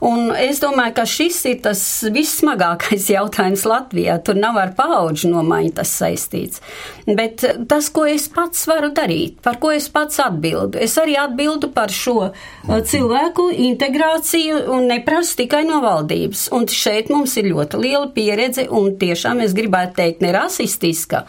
Un 0.00 0.30
es 0.32 0.60
domāju, 0.62 0.94
ka 0.96 1.04
šis 1.08 1.38
ir 1.50 1.58
tas 1.64 1.80
vissmagākais 2.12 3.10
jautājums 3.16 3.66
Latvijā. 3.68 4.16
Tur 4.24 4.38
nav 4.40 4.56
ar 4.60 4.72
paudžu 4.76 5.28
nomaiņu 5.28 5.74
tas 5.76 5.92
saistīts. 6.00 6.62
Bet 7.04 7.44
tas, 7.68 7.90
ko 7.92 8.06
es 8.08 8.26
pats 8.32 8.64
varu 8.70 8.90
darīt, 8.96 9.38
par 9.44 9.58
ko 9.60 9.74
es 9.74 9.90
pats 9.92 10.22
atbildu, 10.24 10.80
es 10.80 10.96
arī 11.00 11.18
atbildu 11.20 11.68
par 11.74 11.92
šo 11.92 12.16
uh, 12.30 12.32
cilvēku 12.80 13.50
integrāciju 13.68 14.62
un 14.72 14.88
neprasu 14.88 15.36
tikai 15.42 15.66
no 15.68 15.82
valdības. 15.84 16.46
Un 16.56 16.64
šeit 16.70 17.12
mums 17.12 17.36
ir 17.40 17.50
ļoti 17.52 17.82
liela 17.82 18.08
pieredze 18.14 18.66
un 18.72 18.94
tiešām 19.00 19.44
es 19.44 19.52
gribētu 19.56 19.98
teikt 20.00 20.24
ne 20.24 20.32
rasistiska, 20.32 21.24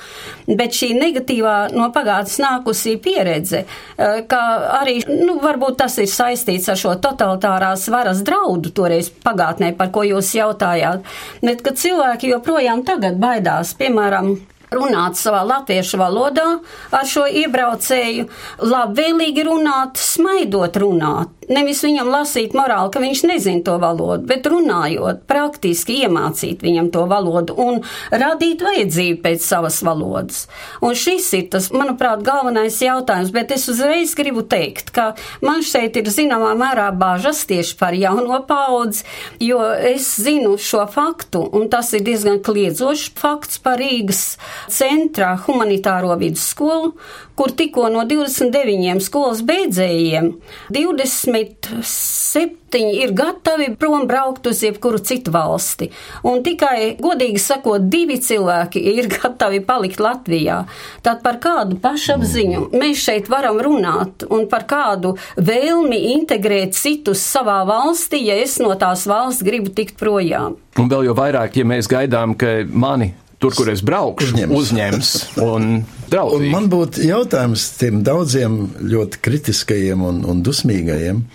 bet 0.47 0.77
šī 0.77 0.93
negatīvā 0.95 1.57
no 1.75 1.89
pagātnes 1.91 2.39
nākusī 2.39 2.95
pieredze, 3.03 3.65
uh, 3.65 4.21
ka 4.31 4.41
arī, 4.79 5.01
nu, 5.11 5.41
varbūt 5.43 5.81
tas 5.83 5.99
ir 5.99 6.07
saistīts 6.11 6.71
ar 6.71 6.79
šo 6.79 6.95
totalitārās 7.03 7.89
varas 7.91 8.23
draudu 8.23 8.60
valodu 8.61 8.71
toreiz 8.73 9.09
pagātnē, 9.09 9.75
par 9.77 9.91
ko 9.91 10.03
jūs 10.03 10.35
jautājāt, 10.35 11.03
bet 11.41 11.61
ka 11.63 11.71
cilvēki 11.71 12.31
joprojām 12.31 12.83
tagad 12.85 13.17
baidās, 13.17 13.73
piemēram, 13.75 14.37
runāt 14.71 15.17
savā 15.17 15.43
latviešu 15.43 15.97
valodā 15.99 16.61
ar 16.91 17.05
šo 17.05 17.25
iebraucēju, 17.27 18.27
labvēlīgi 18.61 19.43
runāt, 19.43 19.97
smaidot 19.97 20.77
runāt. 20.77 21.29
Nevis 21.51 21.81
viņam 21.83 22.09
lasīt 22.11 22.53
morāli, 22.55 22.91
ka 22.93 23.01
viņš 23.03 23.23
nezina 23.27 23.63
to 23.65 23.75
valodu, 23.81 24.23
bet 24.29 24.47
runājot, 24.47 25.25
praktiski 25.27 25.97
iemācīt 26.05 26.63
viņam 26.63 26.87
to 26.93 27.03
valodu 27.11 27.55
un 27.59 27.81
radīt 28.11 28.63
vajadzību 28.63 29.19
pēc 29.25 29.43
savas 29.43 29.81
valodas. 29.83 30.45
Un 30.85 30.95
šis 30.95 31.27
ir 31.35 31.49
tas, 31.51 31.67
manuprāt, 31.75 32.23
galvenais 32.23 32.77
jautājums, 32.83 33.33
bet 33.35 33.51
es 33.55 33.67
uzreiz 33.71 34.13
gribu 34.15 34.45
teikt, 34.47 34.93
ka 34.95 35.11
man 35.43 35.65
šeit 35.65 35.99
ir 35.99 36.11
zināmā 36.13 36.53
mērā 36.59 36.87
bāžas 36.95 37.43
tieši 37.49 37.75
par 37.79 37.97
jauno 37.97 38.39
paudzi, 38.47 39.03
jo 39.43 39.59
es 39.75 40.07
zinu 40.23 40.55
šo 40.61 40.85
faktu, 40.91 41.43
un 41.57 41.67
tas 41.73 41.91
ir 41.97 42.05
diezgan 42.07 42.39
kliedzošs 42.45 43.11
fakts 43.19 43.59
par 43.63 43.81
Rīgas 43.81 44.37
centrā 44.71 45.33
humanitāro 45.45 46.15
vidusskolu, 46.21 46.93
kur 47.35 47.51
tikko 47.57 47.87
no 47.89 48.03
29 48.07 49.01
skolas 49.03 49.41
beidzējiem 49.47 50.31
27 51.43 53.03
ir 53.03 53.11
gatavi 53.15 53.75
prom 53.79 54.07
braukt 54.07 54.47
uz 54.47 54.61
jebkuru 54.63 54.99
citu 55.03 55.33
valsti. 55.33 55.89
Un 56.27 56.43
tikai, 56.45 56.95
godīgi 57.01 57.41
sakot, 57.41 57.87
divi 57.91 58.19
cilvēki 58.21 58.81
ir 58.95 59.09
gatavi 59.11 59.61
palikt 59.65 60.01
Latvijā. 60.03 60.63
Tad 61.05 61.23
par 61.25 61.39
kādu 61.43 61.79
pašapziņu 61.81 62.69
mēs 62.75 63.05
šeit 63.05 63.31
varam 63.31 63.59
runāt 63.61 64.25
un 64.29 64.47
par 64.51 64.67
kādu 64.69 65.15
vēlmi 65.37 65.99
integrēt 66.15 66.77
citus 66.77 67.23
savā 67.25 67.61
valstī, 67.67 68.25
ja 68.29 68.37
es 68.41 68.59
no 68.61 68.73
tās 68.79 69.07
valsts 69.09 69.45
gribu 69.45 69.73
tikt 69.75 69.97
projām. 69.99 70.59
Un 70.79 70.91
vēl 70.91 71.09
jau 71.09 71.17
vairāk, 71.17 71.57
ja 71.59 71.67
mēs 71.67 71.89
gaidām, 71.91 72.37
ka 72.39 72.61
mani 72.71 73.11
tur, 73.41 73.55
kur 73.57 73.71
es 73.71 73.81
braukšu, 73.85 74.31
uzņems, 74.31 74.55
uzņems 74.61 75.11
un 75.51 75.67
draudzīgi. 76.11 76.49
Un 76.49 76.53
man 76.53 76.69
būtu 76.71 77.05
jautājums 77.07 77.65
tiem 77.79 78.03
daudziem 78.05 78.61
ļoti 78.91 79.21
kritiskajiem 79.25 80.05
un, 80.07 80.21
un 80.27 80.43
dusmīgajiem. 80.45 81.25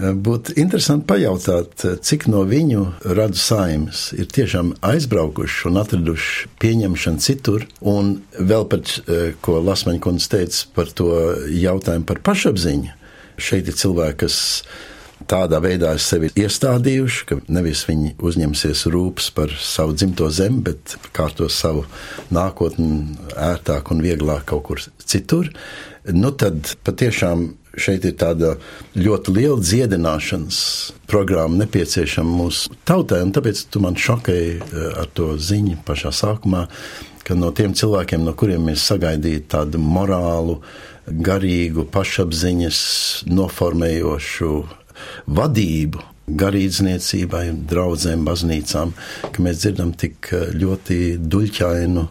Būtu 0.00 0.54
interesanti 0.62 1.08
pajautāt, 1.10 1.82
cik 2.06 2.28
no 2.30 2.44
viņu 2.48 2.84
radu 3.18 3.36
saimes 3.36 4.04
ir 4.14 4.28
tiešām 4.30 4.76
aizbraukuši 4.86 5.66
un 5.68 5.80
atraduši 5.82 6.46
pieņemšanu 6.62 7.24
citur, 7.24 7.66
un 7.82 8.14
vēl 8.38 8.68
pat, 8.70 8.94
ko 9.42 9.58
Lasmaņa 9.66 10.02
kundze 10.06 10.30
teica 10.36 10.70
par 10.78 10.94
to 10.94 11.10
jautājumu 11.50 12.06
par 12.06 12.22
pašapziņu. 12.30 12.94
Šeit 13.40 13.68
ir 13.72 13.76
cilvēki, 13.82 14.20
kas 14.22 14.38
tādā 15.30 15.60
veidā 15.62 15.94
ir 15.94 16.02
sevi 16.02 16.30
iestādījuši, 16.38 17.26
ka 17.28 17.38
nevis 17.52 17.84
viņi 17.88 18.16
uzņemsies 18.18 18.86
rūpes 18.90 19.30
par 19.36 19.54
savu 19.62 19.94
dzimto 19.94 20.30
zemi, 20.34 20.64
bet 20.70 20.96
kārtos 21.16 21.58
savu 21.62 21.86
nākotni 22.34 23.16
ērtāk 23.38 23.92
un 23.94 24.02
vieglāk 24.04 24.48
kaut 24.50 24.66
kur 24.66 24.82
citur, 24.98 25.52
nu 26.10 26.32
tad 26.34 26.74
patiešām 26.86 27.50
šeit 27.78 28.04
ir 28.08 28.16
tāda 28.18 28.56
ļoti 28.98 29.34
liela 29.36 29.60
dziedināšanas 29.62 30.58
programma 31.10 31.62
nepieciešama 31.62 32.36
mūsu 32.40 32.74
tautai, 32.88 33.22
un 33.22 33.34
tāpēc 33.36 33.62
tu 33.70 33.82
man 33.84 33.98
šokēji 33.98 34.56
eh, 34.58 34.86
ar 35.04 35.10
to 35.14 35.34
ziņu 35.38 35.78
pašā 35.86 36.12
sākumā, 36.14 36.66
ka 37.26 37.36
no 37.38 37.52
tiem 37.54 37.76
cilvēkiem, 37.78 38.24
no 38.26 38.34
kuriem 38.34 38.66
mēs 38.70 38.88
sagaidītu 38.90 39.46
tādu 39.54 39.78
morālu, 39.82 40.58
garīgu, 41.10 41.86
pašapziņas 41.90 42.80
noformējošu 43.30 44.50
vadību 45.26 46.06
garīdzniecībai, 46.40 47.44
draugiem, 47.70 48.24
baznīcām, 48.28 48.94
ka 49.34 49.42
mēs 49.42 49.64
dzirdam 49.64 49.92
tik 49.98 50.30
ļoti 50.54 51.18
duļķainu 51.20 52.06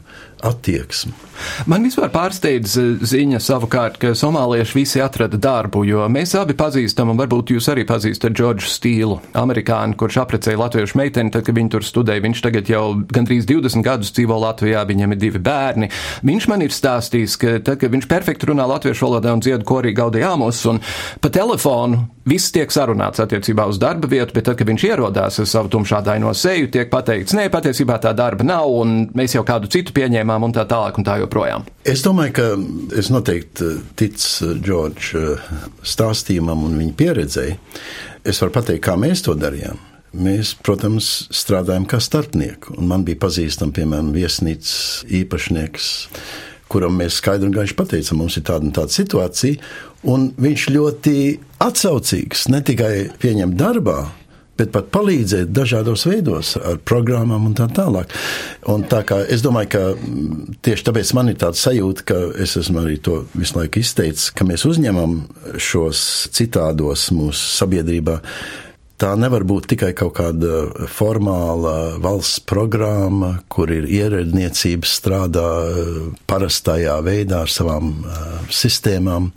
attieksmi. 0.49 1.28
Man 1.69 1.85
vispār 1.87 2.11
pārsteidz 2.13 2.75
eh, 2.79 2.89
ziņa 3.11 3.41
savukārt, 3.43 3.99
ka 4.01 4.13
somālieši 4.17 4.77
visi 4.77 5.03
atrada 5.03 5.39
darbu, 5.41 5.83
jo 5.87 6.05
mēs 6.11 6.35
abi 6.39 6.55
pazīstam, 6.59 7.13
un 7.13 7.19
varbūt 7.19 7.53
jūs 7.55 7.69
arī 7.73 7.85
pazīstat 7.89 8.35
Džordžu 8.35 8.69
Stīlu, 8.69 9.19
amerikāni, 9.39 9.97
kurš 9.99 10.21
aprecēja 10.23 10.59
latviešu 10.61 10.99
meiteni, 10.99 11.33
tad, 11.33 11.45
kad 11.47 11.57
viņi 11.57 11.73
tur 11.75 11.85
studēja. 11.85 12.23
Viņš 12.25 12.43
tagad 12.45 12.71
jau 12.71 12.83
gandrīz 13.09 13.47
20 13.49 13.85
gadus 13.85 14.13
dzīvo 14.15 14.39
Latvijā, 14.43 14.83
viņam 14.89 15.15
ir 15.15 15.21
divi 15.21 15.41
bērni. 15.43 15.89
Viņš 16.27 16.49
man 16.51 16.65
ir 16.65 16.75
stāstījis, 16.75 17.39
ka 17.39 17.57
tad, 17.63 17.79
kad 17.81 17.93
viņš 17.93 18.09
perfekti 18.09 18.49
runā 18.51 18.67
latviešu 18.69 19.07
valodā 19.07 19.33
un 19.35 19.43
dziedu 19.43 19.67
korī 19.67 19.93
gaudījāmos, 19.97 20.61
un 20.71 20.81
pa 21.21 21.31
telefonu 21.33 22.05
viss 22.29 22.53
tiek 22.53 22.71
sarunāts 22.73 23.21
attiecībā 23.23 23.65
uz 23.69 23.79
darba 23.81 24.09
vietu, 24.11 24.35
bet 24.35 24.49
tad, 24.49 24.57
kad 24.59 24.69
viņš 24.69 24.85
ierodās 24.91 25.39
ar 25.41 25.49
savu 25.49 25.71
tumšādaino 25.73 26.33
seju, 26.37 26.69
tiek 26.73 26.91
pateikts, 26.91 27.35
nē, 27.37 27.47
patiesībā 27.53 27.97
tā 28.03 28.13
darba 28.17 28.45
nav, 28.45 28.69
un 28.81 28.97
mēs 29.17 29.35
jau 29.37 29.45
kādu 29.47 29.69
citu 29.71 29.95
pieņēmām, 29.97 30.45
un 30.45 30.55
tā 30.55 30.67
tālāk 30.69 30.99
un 30.99 31.07
tā 31.07 31.17
joprojām. 31.23 31.28
Es 31.87 32.03
domāju, 32.05 32.33
ka 32.39 32.47
es 32.99 33.11
noteikti 33.13 33.69
ticu 33.99 34.53
Džordža 34.59 35.37
stāstījumam 35.87 36.65
un 36.67 36.77
viņa 36.81 36.95
pieredzēji. 36.99 37.55
Es 38.27 38.41
varu 38.43 38.55
pateikt, 38.57 38.83
kā 38.87 38.97
mēs 38.99 39.23
to 39.25 39.35
darījām. 39.39 39.79
Mēs, 40.19 40.55
protams, 40.65 41.29
strādājam 41.35 41.85
kā 41.89 41.99
starpnieki. 42.01 42.79
Man 42.81 43.03
bija 43.05 43.21
pazīstams, 43.21 43.75
piemēram, 43.77 44.09
viesnīcas 44.15 45.03
īpašnieks, 45.19 45.89
kuram 46.69 46.97
mēs 46.97 47.19
skaidri 47.21 47.49
un 47.49 47.53
gaiši 47.53 47.77
pateicām, 47.77 48.23
mums 48.23 48.39
ir 48.39 48.47
tāda 48.49 48.65
un 48.65 48.73
tāda 48.73 48.93
situācija. 48.93 49.61
Un 50.09 50.31
viņš 50.39 50.65
ļoti 50.73 51.15
atsaucīgs 51.61 52.47
ne 52.49 52.63
tikai 52.65 52.93
pieņemt 53.21 53.57
darbā, 53.59 53.99
bet 54.59 54.71
pat 54.75 54.91
palīdzēt 54.93 55.51
dažādos 55.55 56.05
veidos, 56.09 56.53
ar 56.59 56.79
programmām 56.87 57.49
un 57.49 57.57
tā 57.57 57.69
tālāk. 57.73 58.13
Un 58.71 58.85
tā 58.89 59.01
kā 59.07 59.21
es 59.31 59.43
domāju, 59.45 59.71
ka 59.75 59.83
mm, 59.95 60.59
tieši 60.65 60.87
tāpēc 60.89 61.13
man 61.17 61.33
ir 61.33 61.39
tāds 61.41 61.63
sajūta, 61.65 62.07
ka 62.11 62.21
es 62.45 62.57
esmu 62.59 62.83
arī 62.83 62.99
to 63.03 63.23
visu 63.33 63.59
laiku 63.59 63.83
izteicis, 63.83 64.31
ka 64.35 64.47
mēs 64.47 64.67
uzņemam 64.69 65.21
šos 65.57 66.01
citādos 66.35 67.09
mūsu 67.15 67.53
sabiedrībā 67.59 68.19
Tā 68.99 69.13
nevar 69.15 69.45
būt 69.47 69.69
tikai 69.71 69.93
kaut 69.95 70.17
kāda 70.17 70.87
formāla 70.91 71.95
valsts 72.03 72.41
programma, 72.43 73.37
kur 73.47 73.71
ir 73.71 73.87
ierēdniecības 73.87 74.95
strādā 74.99 75.45
eh, 75.69 75.99
parastajā 76.27 76.97
veidā 77.05 77.45
ar 77.45 77.53
savām 77.53 77.93
uh, 78.03 78.25
sistēmām. 78.51 79.29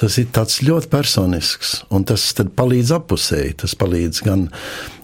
Tas 0.00 0.16
ir 0.22 0.30
tāds 0.32 0.62
ļoti 0.64 0.88
personisks, 0.92 1.74
un 1.92 2.06
tas 2.08 2.24
palīdz 2.32 2.94
apusēji. 2.96 3.58
Tas 3.60 3.76
palīdz 3.76 4.24
gan 4.24 4.48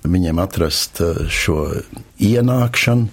viņiem 0.09 0.41
atrast 0.41 1.03
uh, 1.05 1.27
šo 1.29 1.69
ienākšanu, 2.21 3.09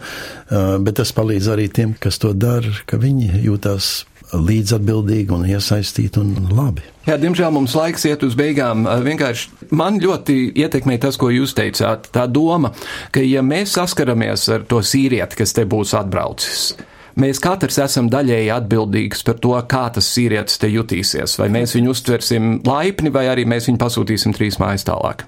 bet 0.83 0.97
tas 0.99 1.13
palīdz 1.15 1.47
arī 1.51 1.67
tiem, 1.71 1.93
kas 1.99 2.19
to 2.19 2.33
dara, 2.35 2.71
ka 2.87 2.99
viņi 2.99 3.43
jūtas 3.45 4.05
līdzatbildīgi 4.33 5.33
un 5.33 5.45
iesaistīti 5.47 6.19
un 6.21 6.49
labi. 6.51 6.83
Jā, 7.07 7.15
diemžēl 7.21 7.53
mums 7.55 7.75
laiks 7.77 8.03
iet 8.09 8.25
uz 8.27 8.35
beigām. 8.37 8.83
Vienkārši 9.05 9.71
man 9.77 10.01
ļoti 10.03 10.51
ietekmē 10.59 10.97
tas, 11.03 11.15
ko 11.19 11.31
jūs 11.31 11.55
teicāt. 11.57 12.09
Tā 12.11 12.25
doma, 12.27 12.73
ka 13.15 13.23
ja 13.23 13.43
mēs 13.45 13.77
saskaramies 13.77 14.47
ar 14.51 14.67
to 14.67 14.81
sīrieti, 14.83 15.39
kas 15.39 15.55
te 15.55 15.63
būs 15.69 15.95
atbraucis, 15.97 16.73
mēs 17.15 17.39
katrs 17.43 17.79
esam 17.85 18.11
daļēji 18.11 18.51
atbildīgs 18.57 19.23
par 19.27 19.39
to, 19.43 19.55
kā 19.71 19.87
tas 19.95 20.11
sīrietis 20.11 20.59
te 20.59 20.71
jutīsies. 20.73 21.39
Vai 21.39 21.47
mēs 21.53 21.77
viņu 21.77 21.95
uztversim 21.95 22.53
laipni, 22.67 23.13
vai 23.13 23.29
arī 23.31 23.47
mēs 23.47 23.71
viņu 23.71 23.81
pasūtīsim 23.85 24.35
trīs 24.35 24.59
mājas 24.59 24.87
tālāk. 24.87 25.23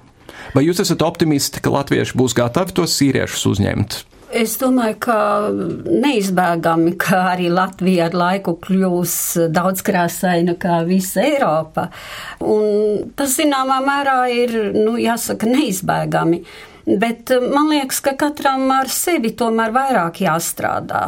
Vai 0.52 0.66
jūs 0.66 0.82
esat 0.82 1.04
optimisti, 1.06 1.62
ka 1.62 1.72
latvieši 1.72 2.18
būs 2.18 2.36
gatavi 2.38 2.76
tos 2.76 2.96
sīriešus 2.98 3.46
uzņemt? 3.54 4.00
Es 4.30 4.60
domāju, 4.62 4.96
ka 5.02 5.18
neizbēgami, 5.50 6.92
ka 7.02 7.24
arī 7.32 7.48
Latvija 7.50 8.10
ar 8.12 8.18
laiku 8.18 8.54
kļūs 8.62 9.16
daudz 9.50 9.82
krāsaina 9.86 10.54
kā 10.62 10.84
visa 10.86 11.24
Eiropa. 11.26 11.88
Un 12.46 13.10
tas, 13.18 13.34
zināmā 13.40 13.80
mērā, 13.82 14.20
ir, 14.30 14.54
nu, 14.78 15.00
jāsaka, 15.02 15.50
neizbēgami. 15.50 16.44
Bet 17.02 17.34
man 17.42 17.72
liekas, 17.74 18.04
ka 18.06 18.14
katram 18.22 18.70
ar 18.74 18.94
sevi 18.94 19.34
tomēr 19.38 19.74
vairāk 19.74 20.22
jāstrādā. 20.22 21.04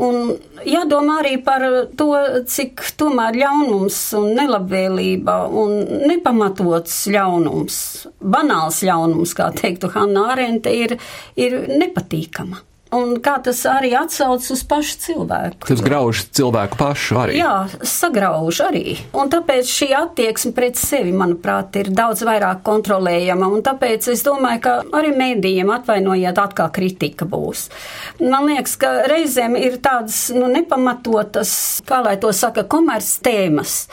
Un 0.00 0.32
jādomā 0.64 1.18
arī 1.20 1.34
par 1.44 1.64
to, 1.98 2.08
cik 2.48 2.80
tomēr 3.00 3.36
ļaunums 3.42 3.98
un 4.16 4.30
nelabvēlība 4.38 5.36
un 5.60 5.76
nepamatots 6.08 7.02
ļaunums, 7.12 7.76
banāls 8.20 8.80
ļaunums, 8.86 9.36
kā 9.36 9.50
teiktu 9.60 9.92
Hanna 9.92 10.30
Arente, 10.32 10.72
ir, 10.72 10.96
ir 11.36 11.58
nepatīkama. 11.68 12.64
Un 12.96 13.12
kā 13.22 13.36
tas 13.38 13.60
arī 13.70 13.92
atsauc 13.94 14.42
uz 14.50 14.62
pašu 14.66 14.96
cilvēku. 15.04 15.62
Tas 15.68 15.82
grauž 15.84 16.24
cilvēku 16.34 16.78
pašu 16.80 17.18
arī. 17.22 17.36
Jā, 17.38 17.68
sagrauž 17.86 18.62
arī. 18.66 18.96
Un 19.14 19.30
tāpēc 19.30 19.68
šī 19.70 19.90
attieksme 19.94 20.50
pret 20.56 20.78
sevi, 20.80 21.12
manuprāt, 21.14 21.76
ir 21.78 21.92
daudz 21.94 22.24
vairāk 22.26 22.64
kontrolējama. 22.66 23.46
Un 23.54 23.62
tāpēc 23.66 24.10
es 24.10 24.24
domāju, 24.26 24.62
ka 24.64 24.74
arī 24.98 25.12
mēdījiem 25.14 25.70
atvainojiet, 25.76 26.40
atkal 26.42 26.72
kritika 26.74 27.28
būs. 27.30 27.68
Man 28.24 28.50
liekas, 28.50 28.74
ka 28.80 28.90
reizēm 29.10 29.54
ir 29.60 29.78
tādas 29.84 30.24
nu, 30.34 30.48
nepamatotas, 30.50 31.52
kā 31.86 32.02
lai 32.02 32.16
to 32.18 32.32
saka, 32.34 32.66
komerc 32.66 33.12
tēmas. 33.22 33.84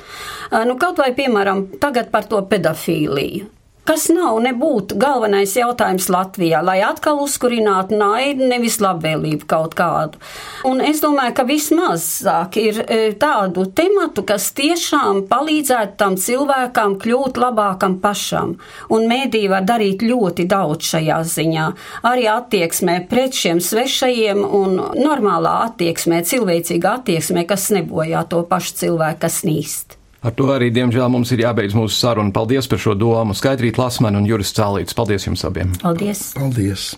Nu, 0.65 0.73
kaut 0.81 0.97
vai, 1.03 1.11
piemēram, 1.17 1.67
tagad 1.83 2.09
par 2.09 2.25
to 2.25 2.41
pedofīliju. 2.49 3.56
Kas 3.87 4.07
nav 4.11 4.37
nebūtu 4.43 4.97
galvenais 4.99 5.53
jautājums 5.57 6.09
Latvijā, 6.11 6.59
lai 6.65 6.79
atkal 6.85 7.21
uzkurinātu 7.23 7.97
naidu, 7.97 8.47
nevis 8.51 8.79
labvēlību 8.83 9.47
kaut 9.49 9.75
kādu. 9.77 10.19
Un 10.67 10.81
es 10.83 11.01
domāju, 11.03 11.35
ka 11.37 11.45
vismazāk 11.47 12.59
ir 12.61 12.81
e, 12.83 12.99
tādu 13.19 13.67
tematu, 13.77 14.25
kas 14.27 14.49
tiešām 14.57 15.23
palīdzētu 15.31 15.97
tam 15.99 16.17
cilvēkam 16.19 16.97
kļūt 17.01 17.39
labākam 17.41 17.99
pašam. 18.03 18.57
Un 18.93 19.07
mēdī 19.09 19.45
var 19.51 19.67
darīt 19.67 20.03
ļoti 20.05 20.47
daudz 20.51 20.93
šajā 20.93 21.21
ziņā. 21.35 21.67
Arī 22.07 22.27
attieksmē 22.31 22.99
pret 23.09 23.37
šiem 23.37 23.61
svešajiem 23.63 24.43
un 24.45 24.81
normālā 24.97 25.59
attieksmē, 25.69 26.23
cilvēcīgā 26.27 26.97
attieksmē, 27.01 27.47
kas 27.49 27.71
nebojā 27.75 28.27
to 28.31 28.43
pašu 28.49 28.81
cilvēku, 28.83 29.23
kas 29.27 29.43
nīst. 29.47 29.96
Ar 30.27 30.33
to 30.35 30.49
arī, 30.51 30.67
diemžēl, 30.75 31.07
mums 31.07 31.29
ir 31.31 31.45
jābeidz 31.45 31.71
mūsu 31.77 31.95
saruna. 31.95 32.33
Paldies 32.35 32.67
par 32.67 32.81
šo 32.83 32.97
domu. 32.99 33.31
Skaidrīt 33.37 33.77
Lasmanu 33.79 34.19
un 34.19 34.27
Juris 34.27 34.51
Cālīts. 34.57 34.95
Paldies 34.97 35.23
jums 35.23 35.45
abiem. 35.47 35.71
Paldies. 35.79 36.33
Paldies. 36.35 36.89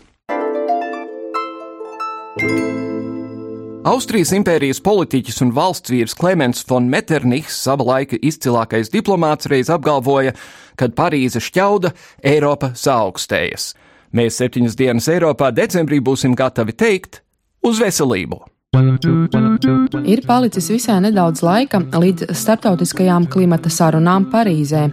Austrijas 3.89 4.33
impērijas 4.33 4.81
politiķis 4.81 5.39
un 5.45 5.53
valsts 5.53 5.93
vīrs 5.93 6.17
Klemens 6.17 6.65
von 6.65 6.89
Metternichs, 6.89 7.61
sava 7.67 7.85
laika 7.85 8.17
izcilākais 8.17 8.89
diplomāts, 8.89 9.49
reiz 9.51 9.69
apgalvoja, 9.69 10.33
kad 10.79 10.97
Parīze 10.97 11.41
šķauda, 11.43 11.93
Eiropa 12.25 12.73
saaugstējas. 12.73 13.75
Mēs 14.09 14.41
septiņas 14.41 14.77
dienas 14.79 15.09
Eiropā 15.13 15.53
decembrī 15.53 16.01
būsim 16.01 16.33
gatavi 16.33 16.73
teikt 16.73 17.21
uz 17.61 17.77
veselību! 17.77 18.41
Ir 18.69 20.19
palicis 20.27 20.67
visai 20.69 20.99
nedaudz 21.01 21.39
laika 21.41 21.79
līdz 21.89 22.27
starptautiskajām 22.37 23.25
klimata 23.33 23.69
sarunām 23.73 24.27
Parīzē, 24.29 24.83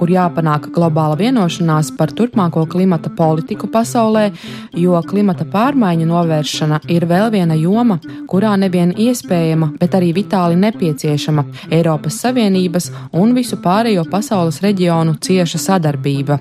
kur 0.00 0.08
jāpanāk 0.08 0.70
globāla 0.72 1.18
vienošanās 1.20 1.90
par 1.98 2.08
turpmāko 2.16 2.64
klimata 2.72 3.12
politiku 3.12 3.68
pasaulē, 3.68 4.30
jo 4.72 4.96
klimata 5.04 5.44
pārmaiņu 5.52 6.06
novēršana 6.08 6.80
ir 6.88 7.04
vēl 7.10 7.28
viena 7.36 7.54
joma, 7.60 7.98
kurā 8.32 8.54
nevien 8.56 8.94
iespējama, 8.96 9.74
bet 9.76 9.92
arī 10.00 10.14
vitāli 10.16 10.56
nepieciešama 10.64 11.44
Eiropas 11.68 12.22
Savienības 12.24 12.88
un 13.12 13.36
visu 13.36 13.60
pārējo 13.60 14.08
pasaules 14.08 14.62
reģionu 14.64 15.18
cieša 15.20 15.60
sadarbība. 15.68 16.40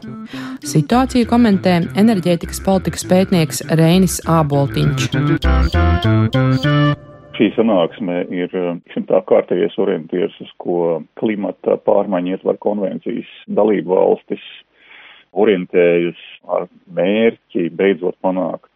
Situāciju 0.68 1.28
komentē 1.30 1.78
enerģētikas 2.00 2.64
politikas 2.66 3.06
pētnieks 3.12 3.62
Reinis 3.76 4.22
Āboltiņš. 4.28 5.12
Šī 7.38 7.52
sanāksme 7.54 8.24
ir 8.34 8.54
tā 9.06 9.20
kārtējies 9.30 9.76
orientieris, 9.78 10.34
uz 10.42 10.50
ko 10.58 11.04
klimata 11.20 11.76
pārmaiņu 11.86 12.34
ietver 12.34 12.58
konvencijas 12.64 13.30
dalību 13.60 13.94
valstis 13.94 14.42
orientējas 15.38 16.18
ar 16.56 16.66
mērķi 16.98 17.68
beidzot 17.78 18.18
panākt 18.26 18.72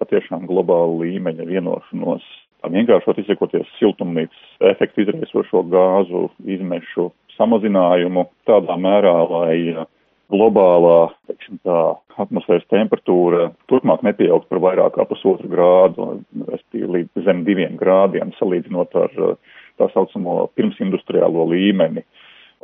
patiešām 0.00 0.46
globālu 0.48 1.02
līmeņa 1.02 1.46
vienošanos. 1.50 2.24
Vienkāršot 2.66 3.20
izsakoties 3.20 3.68
siltumnīcas 3.78 4.64
efektu 4.72 5.04
izraisošo 5.04 5.60
gāzu 5.70 6.24
izmešu 6.56 7.10
samazinājumu 7.36 8.24
tādā 8.48 8.78
mērā, 8.80 9.14
lai 9.30 9.58
globālā 10.32 10.98
tā, 11.66 11.80
atmosfēras 12.22 12.66
temperatūra 12.72 13.50
turpmāk 13.70 14.02
nepieaugs 14.06 14.48
par 14.50 14.62
vairāk 14.64 14.96
kā 14.96 15.06
pusotru 15.08 15.50
grādu, 15.52 16.08
respektīvi 16.48 16.92
līdz 16.96 17.26
zem 17.26 17.44
diviem 17.46 17.76
grādiem, 17.80 18.32
salīdzinot 18.38 18.96
ar 18.98 19.14
tā 19.78 19.90
saucamo 19.92 20.46
pirmsindustriālo 20.56 21.46
līmeni. 21.52 22.04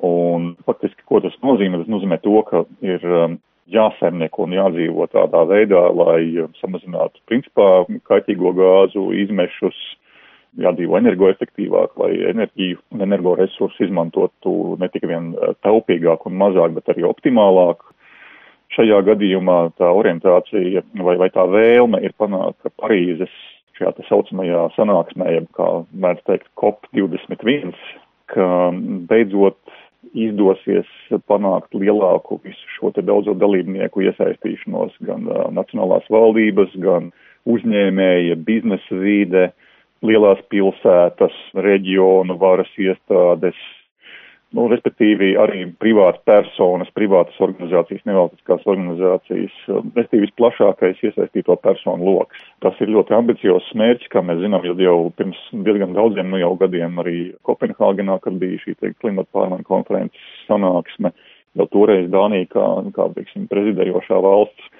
Un 0.02 0.54
faktiski, 0.66 1.04
ko 1.06 1.20
tas 1.22 1.34
nozīmē? 1.44 1.82
Tas 1.82 1.90
nozīmē 1.92 2.18
to, 2.24 2.38
ka 2.48 2.64
ir 2.82 3.02
um, 3.06 3.36
jāsaimnieko 3.70 4.46
un 4.46 4.54
jādzīvo 4.56 5.06
tādā 5.12 5.42
veidā, 5.50 5.82
lai 5.94 6.22
um, 6.42 6.54
samazinātu 6.62 7.20
principā 7.28 7.84
kaitīgo 8.08 8.54
gāzu 8.56 9.10
izmešus, 9.22 9.76
jādzīvo 10.60 10.98
energoefektīvāk, 11.00 11.96
lai 12.00 12.12
enerģiju 12.32 12.80
un 12.92 13.04
energoresursu 13.06 13.86
izmantotu 13.86 14.76
ne 14.80 14.88
tikai 14.92 15.10
vien 15.14 15.32
eh, 15.32 15.54
taupīgāk 15.64 16.26
un 16.28 16.38
mazāk, 16.40 16.76
bet 16.76 16.92
arī 16.92 17.06
optimālāk. 17.08 17.84
Šajā 18.72 19.02
gadījumā 19.04 19.74
tā 19.76 19.90
orientācija 19.92 20.80
vai, 21.04 21.16
vai 21.20 21.28
tā 21.32 21.44
vēlme 21.48 22.00
ir 22.04 22.14
panākt, 22.16 22.56
ka 22.64 22.72
Parīzes 22.80 23.32
šajā 23.76 23.92
tā 23.96 24.06
saucamajā 24.08 24.62
sanāksmē, 24.76 25.42
kā 25.56 25.68
mēdz 25.92 26.24
teikt, 26.28 26.48
COP21, 26.60 27.74
ka 28.32 28.46
beidzot 29.10 29.60
izdosies 30.16 30.88
panākt 31.28 31.76
lielāku 31.76 32.40
visu 32.44 32.72
šo 32.76 32.92
te 32.96 33.04
daudzo 33.04 33.34
dalībnieku 33.36 34.06
iesaistīšanos, 34.08 34.96
gan 35.04 35.28
uh, 35.28 35.44
nacionālās 35.52 36.08
valdības, 36.12 36.72
gan 36.80 37.12
uzņēmēja, 37.48 38.40
biznesa 38.44 38.98
vīde, 39.04 39.46
uh, 39.50 39.71
lielās 40.06 40.42
pilsētas, 40.50 41.34
reģionu 41.54 42.36
varas 42.40 42.70
iestādes, 42.80 43.58
nu, 44.56 44.66
respektīvi 44.68 45.32
arī 45.40 45.64
privātas 45.80 46.20
personas, 46.28 46.90
privātas 46.96 47.38
organizācijas, 47.44 48.04
nevalstiskās 48.08 48.66
organizācijas, 48.68 49.54
respektīvi 49.68 50.26
visplašākais 50.26 51.00
iesaistīto 51.08 51.56
personu 51.64 52.10
lokus. 52.10 52.42
Tas 52.64 52.76
ir 52.84 52.92
ļoti 52.92 53.16
ambiciozs 53.16 53.70
mērķis, 53.78 54.12
kā 54.12 54.24
mēs 54.26 54.42
zinām, 54.42 54.66
jau, 54.68 54.76
jau 54.82 54.98
pirms 55.16 55.40
diezgan 55.52 55.96
daudziem 55.96 56.32
nu 56.32 56.42
jau 56.42 56.52
gadiem 56.60 57.00
arī 57.02 57.16
Kopenhāgenā, 57.48 58.18
kad 58.24 58.36
bija 58.42 58.60
šī 58.64 58.76
te, 58.78 58.92
klimata 59.00 59.30
pārmaiņu 59.38 59.68
konferences 59.68 60.28
sanāksme, 60.48 61.14
jau 61.58 61.68
toreiz 61.72 62.10
Dānija 62.12 62.50
kā, 62.52 62.68
kā, 62.96 63.08
teiksim, 63.16 63.48
prezidējošā 63.52 64.20
valsts 64.24 64.70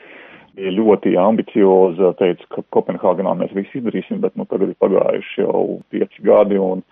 bija 0.56 0.72
ļoti 0.76 1.14
ambicioza, 1.20 2.12
teica, 2.18 2.48
ka 2.52 2.64
Kopenhāgenā 2.74 3.34
mēs 3.38 3.54
visu 3.56 3.80
izdarīsim, 3.80 4.20
bet 4.24 4.36
nu 4.36 4.46
tagad 4.50 4.72
ir 4.72 4.78
pagājuši 4.82 5.44
jau 5.44 5.62
pieci 5.92 6.24
gadi 6.26 6.60
un 6.60 6.82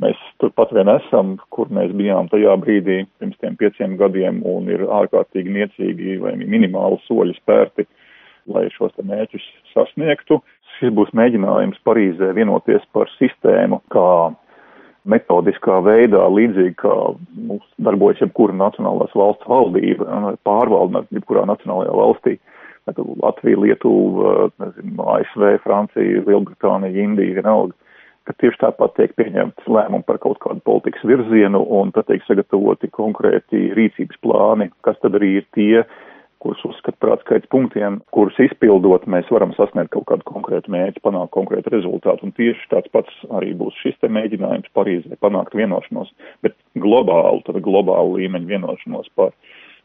mēs 0.00 0.20
turpat 0.40 0.72
vien 0.76 0.88
esam, 0.92 1.34
kur 1.54 1.70
mēs 1.74 1.92
bijām 1.96 2.30
tajā 2.32 2.56
brīdī 2.62 3.02
pirms 3.20 3.40
tiem 3.42 3.56
pieciem 3.60 3.96
gadiem 4.00 4.42
un 4.48 4.70
ir 4.72 4.86
ārkārtīgi 4.86 5.56
niecīgi 5.56 6.20
vai 6.22 6.36
minimāli 6.40 7.00
soļi 7.06 7.36
spērti, 7.40 7.86
lai 8.50 8.68
šos 8.74 8.94
te 8.96 9.04
mērķus 9.06 9.46
sasniegtu. 9.74 10.40
Šis 10.78 10.94
būs 10.96 11.10
mēģinājums 11.16 11.82
Parīzē 11.84 12.30
vienoties 12.36 12.86
par 12.94 13.10
sistēmu, 13.18 13.82
kā 13.92 14.30
metodiskā 15.10 15.80
veidā, 15.84 16.22
līdzīgi 16.28 16.76
kā 16.80 16.94
mums 17.34 17.66
darbojas 17.80 18.20
jebkura 18.22 18.56
nacionālās 18.56 19.12
valsts 19.16 19.48
valdība, 19.48 20.36
pārvalda 20.46 21.04
jebkurā 21.12 21.46
nacionālajā 21.48 21.96
valstī. 21.96 22.36
Latvija, 22.98 23.60
Lietuva, 23.60 24.50
nezinu, 24.62 25.06
ASV, 25.14 25.46
Francija, 25.64 26.24
Lielbritānija, 26.26 27.04
Indija, 27.04 27.38
vienalga, 27.40 27.76
ka 28.28 28.36
tieši 28.42 28.60
tāpat 28.60 28.94
tiek 28.98 29.16
pieņemts 29.18 29.70
lēmumi 29.70 30.06
par 30.06 30.20
kaut 30.22 30.38
kādu 30.44 30.62
politikas 30.66 31.02
virzienu 31.08 31.62
un 31.78 31.90
tad 31.96 32.10
tiek 32.10 32.22
sagatavoti 32.26 32.90
konkrēti 32.94 33.70
rīcības 33.78 34.20
plāni, 34.24 34.70
kas 34.86 35.00
tad 35.02 35.16
arī 35.18 35.38
ir 35.40 35.48
tie, 35.56 35.82
kurus 36.40 36.62
uzskata 36.64 36.96
par 37.02 37.12
atskaits 37.14 37.50
punktiem, 37.52 37.98
kurus 38.16 38.38
izpildot, 38.40 39.04
mēs 39.12 39.28
varam 39.32 39.52
sasniegt 39.56 39.92
kaut 39.92 40.06
kādu 40.08 40.24
konkrētu 40.28 40.72
mērķi, 40.72 41.02
panākt 41.04 41.34
konkrētu 41.36 41.72
rezultātu. 41.74 42.24
Un 42.24 42.36
tieši 42.36 42.70
tāds 42.72 42.92
pats 42.94 43.18
arī 43.36 43.52
būs 43.60 43.76
šis 43.82 43.98
te 44.00 44.08
mēģinājums 44.08 44.72
Parīzē 44.76 45.18
panākt 45.20 45.56
vienošanos, 45.58 46.12
bet 46.46 46.56
globālu, 46.80 47.42
tad 47.44 47.60
globālu 47.66 48.16
līmeņu 48.22 48.54
vienošanos 48.54 49.12
par 49.20 49.34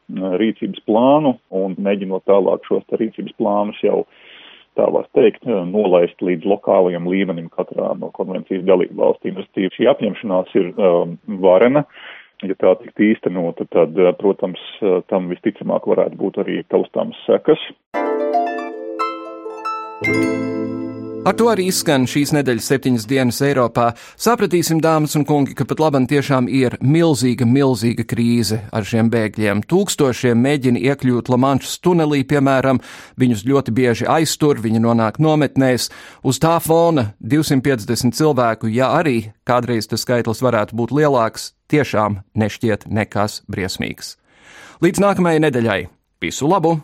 rīcības 0.09 0.83
plānu 0.87 1.35
un 1.55 1.75
mēģinot 1.81 2.25
tālāk 2.29 2.65
šos 2.69 2.85
rīcības 2.99 3.35
plānus 3.39 3.79
jau 3.83 4.03
tā 4.75 4.89
var 4.91 5.07
teikt, 5.15 5.45
nolaist 5.47 6.19
līdz 6.19 6.47
lokālajam 6.51 7.07
līmenim 7.07 7.47
katrā 7.53 7.93
no 7.99 8.11
konvencijas 8.15 8.65
dalību 8.67 8.99
valstīm. 8.99 9.39
Restīvi 9.39 9.71
šī 9.77 9.87
apņemšanās 9.93 10.55
ir 10.59 10.73
um, 10.75 11.15
varena. 11.41 11.85
Ja 12.43 12.57
tā 12.59 12.73
tikt 12.81 12.99
īstenota, 12.99 13.63
tad, 13.71 13.95
protams, 14.19 14.59
tam 15.07 15.31
visticamāk 15.31 15.87
varētu 15.87 16.19
būt 16.19 16.41
arī 16.43 16.59
taustāmas 16.67 17.21
sekas. 17.25 17.63
Thank 20.03 20.49
you. 20.49 20.54
Ar 21.25 21.33
to 21.33 21.47
arī 21.49 21.63
izskan 21.71 22.03
šīs 22.05 22.35
nedēļas 22.35 22.67
septiņas 22.69 23.05
dienas 23.09 23.39
Eiropā. 23.41 23.87
Sapratīsim, 24.21 24.77
dāmas 24.77 25.15
un 25.17 25.23
kungi, 25.25 25.55
ka 25.57 25.65
pat 25.65 25.81
labam 25.81 26.05
tiešām 26.05 26.45
ir 26.45 26.75
milzīga, 26.85 27.47
milzīga 27.49 28.05
krīze 28.05 28.59
ar 28.69 28.85
šiem 28.85 29.09
bēgļiem. 29.09 29.63
Tūkstošiem 29.65 30.37
mēģina 30.45 30.83
iekļūt 30.91 31.33
Lamanšas 31.33 31.81
tunelī, 31.81 32.21
piemēram, 32.29 32.77
viņus 33.17 33.41
ļoti 33.49 33.73
bieži 33.73 34.05
aiztur, 34.05 34.61
viņi 34.61 34.85
nonāk 34.85 35.17
nometnēs. 35.17 35.89
Uz 36.21 36.37
tā 36.45 36.59
fona 36.61 37.09
250 37.25 38.13
cilvēku, 38.13 38.69
ja 38.69 38.93
arī 38.93 39.31
kādreiz 39.49 39.89
tas 39.89 40.05
skaitlis 40.05 40.45
varētu 40.45 40.77
būt 40.77 40.93
lielāks, 40.93 41.55
tiešām 41.73 42.21
nešķiet 42.37 42.85
nekas 42.85 43.41
briesmīgs. 43.49 44.19
Līdz 44.85 45.01
nākamajai 45.09 45.47
nedēļai! 45.49 45.85
Visu 46.21 46.53
labu! 46.53 46.83